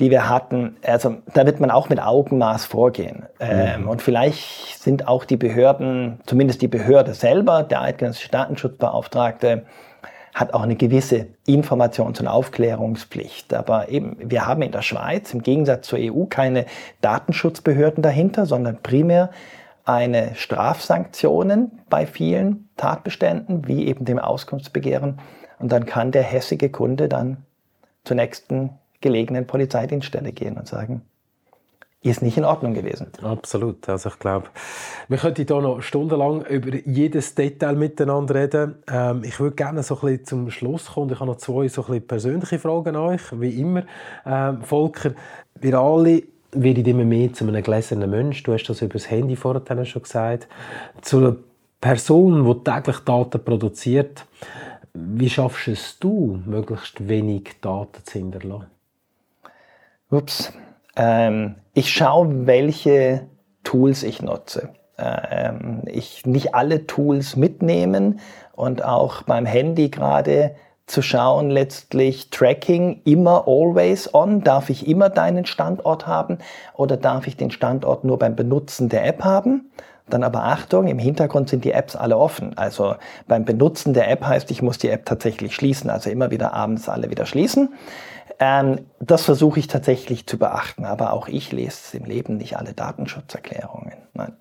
[0.00, 3.26] die wir hatten, also da wird man auch mit Augenmaß vorgehen.
[3.40, 3.88] Ähm, mhm.
[3.88, 9.64] Und vielleicht sind auch die Behörden, zumindest die Behörde selber, der eidgenössische Datenschutzbeauftragte,
[10.34, 13.52] hat auch eine gewisse Informations- und Aufklärungspflicht.
[13.54, 16.66] Aber eben, wir haben in der Schweiz im Gegensatz zur EU keine
[17.00, 19.30] Datenschutzbehörden dahinter, sondern primär
[19.84, 25.18] eine Strafsanktionen bei vielen Tatbeständen, wie eben dem Auskunftsbegehren.
[25.58, 27.38] Und dann kann der hässige Kunde dann
[28.04, 28.70] zur nächsten
[29.00, 31.02] gelegenen Polizeidienststelle gehen und sagen,
[32.00, 33.08] ist nicht in Ordnung gewesen.
[33.22, 33.88] Absolut.
[33.88, 34.46] Also ich glaube,
[35.08, 38.76] wir könnten hier noch stundenlang über jedes Detail miteinander reden.
[38.88, 41.10] Ähm, ich würde gerne so ein bisschen zum Schluss kommen.
[41.10, 43.82] Ich habe noch zwei so ein bisschen persönliche Fragen an euch, wie immer.
[44.24, 45.12] Ähm, Volker,
[45.56, 46.22] wir alle
[46.52, 48.44] werden immer mehr zu einem gläsernen Mensch.
[48.44, 50.46] Du hast das über das Handy vorher schon gesagt.
[51.02, 51.36] Zu einer
[51.80, 54.24] Person, die täglich Daten produziert.
[54.94, 58.77] Wie schaffst es du, möglichst wenig Daten zu hinterlassen?
[60.10, 60.52] Ups.
[60.96, 63.26] Ähm, ich schaue, welche
[63.62, 64.70] Tools ich nutze.
[64.98, 68.20] Ähm, ich nicht alle Tools mitnehmen
[68.52, 70.56] und auch beim Handy gerade
[70.86, 74.42] zu schauen, letztlich Tracking immer always on.
[74.42, 76.38] Darf ich immer deinen Standort haben
[76.74, 79.70] oder darf ich den Standort nur beim Benutzen der App haben?
[80.08, 82.56] Dann aber Achtung, im Hintergrund sind die Apps alle offen.
[82.56, 82.94] Also
[83.26, 86.88] beim Benutzen der App heißt, ich muss die App tatsächlich schließen, also immer wieder abends
[86.88, 87.74] alle wieder schließen.
[88.40, 92.72] Ähm, das versuche ich tatsächlich zu beachten, aber auch ich lese im Leben nicht alle
[92.72, 93.94] Datenschutzerklärungen.
[94.14, 94.36] Nein.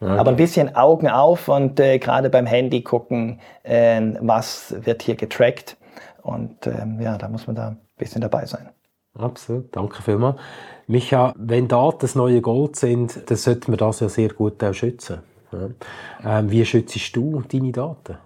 [0.00, 0.18] Okay.
[0.18, 5.14] Aber ein bisschen Augen auf und äh, gerade beim Handy gucken, äh, was wird hier
[5.14, 5.76] getrackt.
[6.22, 8.68] Und ähm, ja, da muss man da ein bisschen dabei sein.
[9.14, 10.38] Absolut, danke vielmals.
[10.86, 14.74] Micha, wenn Daten das neue Gold sind, dann sollten wir das ja sehr gut auch
[14.74, 15.20] schützen.
[15.52, 16.38] Ja.
[16.38, 18.18] Ähm, wie schützt du deine Daten?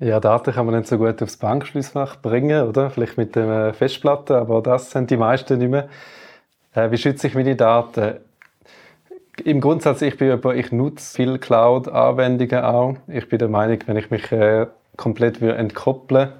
[0.00, 2.88] Ja, Daten kann man nicht so gut aufs Bankschließfach bringen, oder?
[2.88, 5.90] Vielleicht mit der Festplatte, aber das sind die meisten nicht mehr.
[6.74, 8.14] Äh, wie schütze ich meine Daten?
[9.44, 12.96] Im Grundsatz, ich, bin über, ich nutze viele Cloud-Anwendungen auch.
[13.08, 16.30] Ich bin der Meinung, wenn ich mich äh, komplett entkoppeln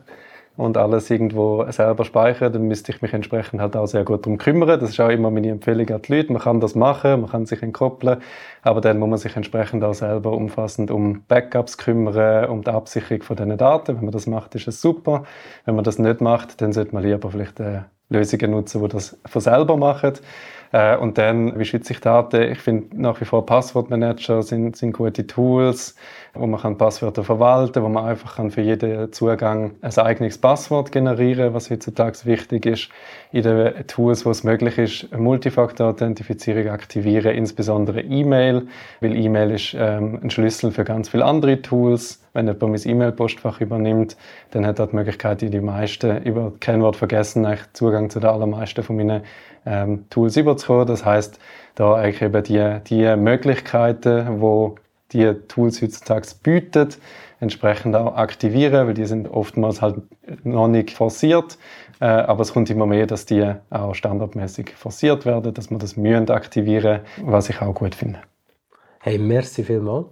[0.61, 4.37] und alles irgendwo selber speichere, dann müsste ich mich entsprechend halt auch sehr gut darum
[4.37, 4.69] kümmern.
[4.69, 6.33] Das ist auch immer meine Empfehlung an die Leute.
[6.33, 8.19] Man kann das machen, man kann sich entkoppeln,
[8.63, 13.23] aber dann muss man sich entsprechend auch selber umfassend um Backups kümmern, um die Absicherung
[13.23, 13.97] von diesen Daten.
[13.97, 15.25] Wenn man das macht, ist es super.
[15.65, 17.81] Wenn man das nicht macht, dann sollte man lieber vielleicht äh,
[18.11, 20.13] Lösungen nutzen, die das von selber machen.
[20.73, 22.43] Äh, und dann, wie schütze ich Daten?
[22.43, 25.97] Ich finde nach wie vor Passwortmanager sind, sind gute Tools,
[26.35, 30.93] wo man kann Passwörter verwalten, wo man einfach kann für jeden Zugang ein eigenes Passwort
[30.93, 32.89] generieren, was heutzutage wichtig ist.
[33.33, 38.69] In den Tools, wo es möglich ist, Multifaktor-Authentifizierung aktivieren, insbesondere E-Mail,
[39.01, 42.23] weil E-Mail ist ähm, ein Schlüssel für ganz viele andere Tools.
[42.33, 44.17] Wenn jemand mein E-Mail-Postfach übernimmt,
[44.53, 48.97] dann hat er die Möglichkeit, die meisten über Kennwort vergessen, Zugang zu den allermeisten von
[48.97, 49.23] meinen
[49.67, 50.87] ähm, Tools überzukommen.
[50.87, 51.39] Das heißt,
[51.75, 54.77] da eigentlich eben die, die Möglichkeiten, wo
[55.13, 56.89] die Tools heutzutage bieten,
[57.41, 59.97] entsprechend auch aktivieren, weil die sind oftmals halt
[60.45, 61.59] noch nicht forciert.
[62.01, 65.97] Äh, aber es kommt immer mehr, dass die auch standardmäßig forciert werden, dass man das
[65.97, 68.21] mühen aktivieren, was ich auch gut finde.
[69.01, 70.07] Hey, merci vielmals.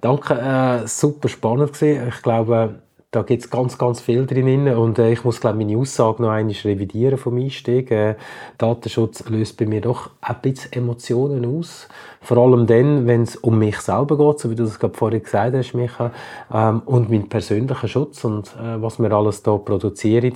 [0.00, 2.08] Danke, äh, super spannend gewesen.
[2.08, 2.82] Ich glaube,
[3.16, 4.68] da gibt es ganz, ganz viel drin.
[4.68, 7.90] Und äh, ich muss, glaube meine Aussage noch einmal revidieren vom Einstieg.
[7.90, 8.16] Äh,
[8.58, 11.88] Datenschutz löst bei mir doch ein bisschen Emotionen aus.
[12.20, 15.22] Vor allem dann, wenn es um mich selber geht, so wie du das gerade vorhin
[15.22, 16.12] gesagt hast, Micha,
[16.52, 20.34] ähm, und meinen persönlichen Schutz und äh, was wir alles hier produzieren.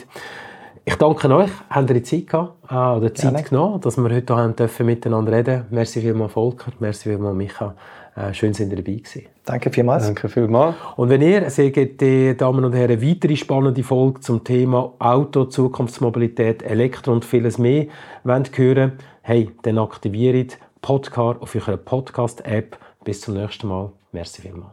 [0.86, 3.48] Ich danke euch, habt ihr Zeit gehabt, äh, oder Zeit Gerne.
[3.48, 5.66] genommen, dass wir heute haben dürfen miteinander reden.
[5.70, 7.74] Merci vielmals Volker, merci vielmals Micha.
[8.16, 9.26] Äh, schön, dass ihr dabei gewesen.
[9.44, 10.04] Danke vielmals.
[10.04, 10.74] Danke vielmals.
[10.96, 16.62] Und wenn ihr, sehr geehrte Damen und Herren, weitere spannende Folge zum Thema Auto, Zukunftsmobilität,
[16.62, 17.86] Elektro und vieles mehr
[18.24, 18.92] wollt hören,
[19.22, 22.78] hey, dann aktiviert Podcar auf eurer Podcast-App.
[23.04, 23.92] Bis zum nächsten Mal.
[24.12, 24.72] Merci vielmals.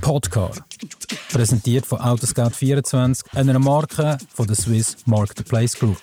[0.00, 0.50] Podcar.
[1.32, 6.00] Präsentiert von Autoscout24, einer Marke von der Swiss Marketplace Group.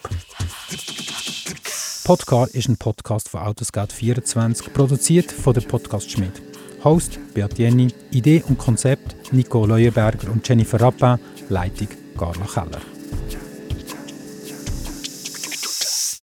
[2.05, 6.39] Podcar ist ein Podcast von Autoscout24, produziert von der Podcast Schmidt.
[6.83, 11.17] Host Beat Jenny, Idee und Konzept Nico Leuenberger und Jennifer Rappin,
[11.49, 12.81] Leitung Carla Keller.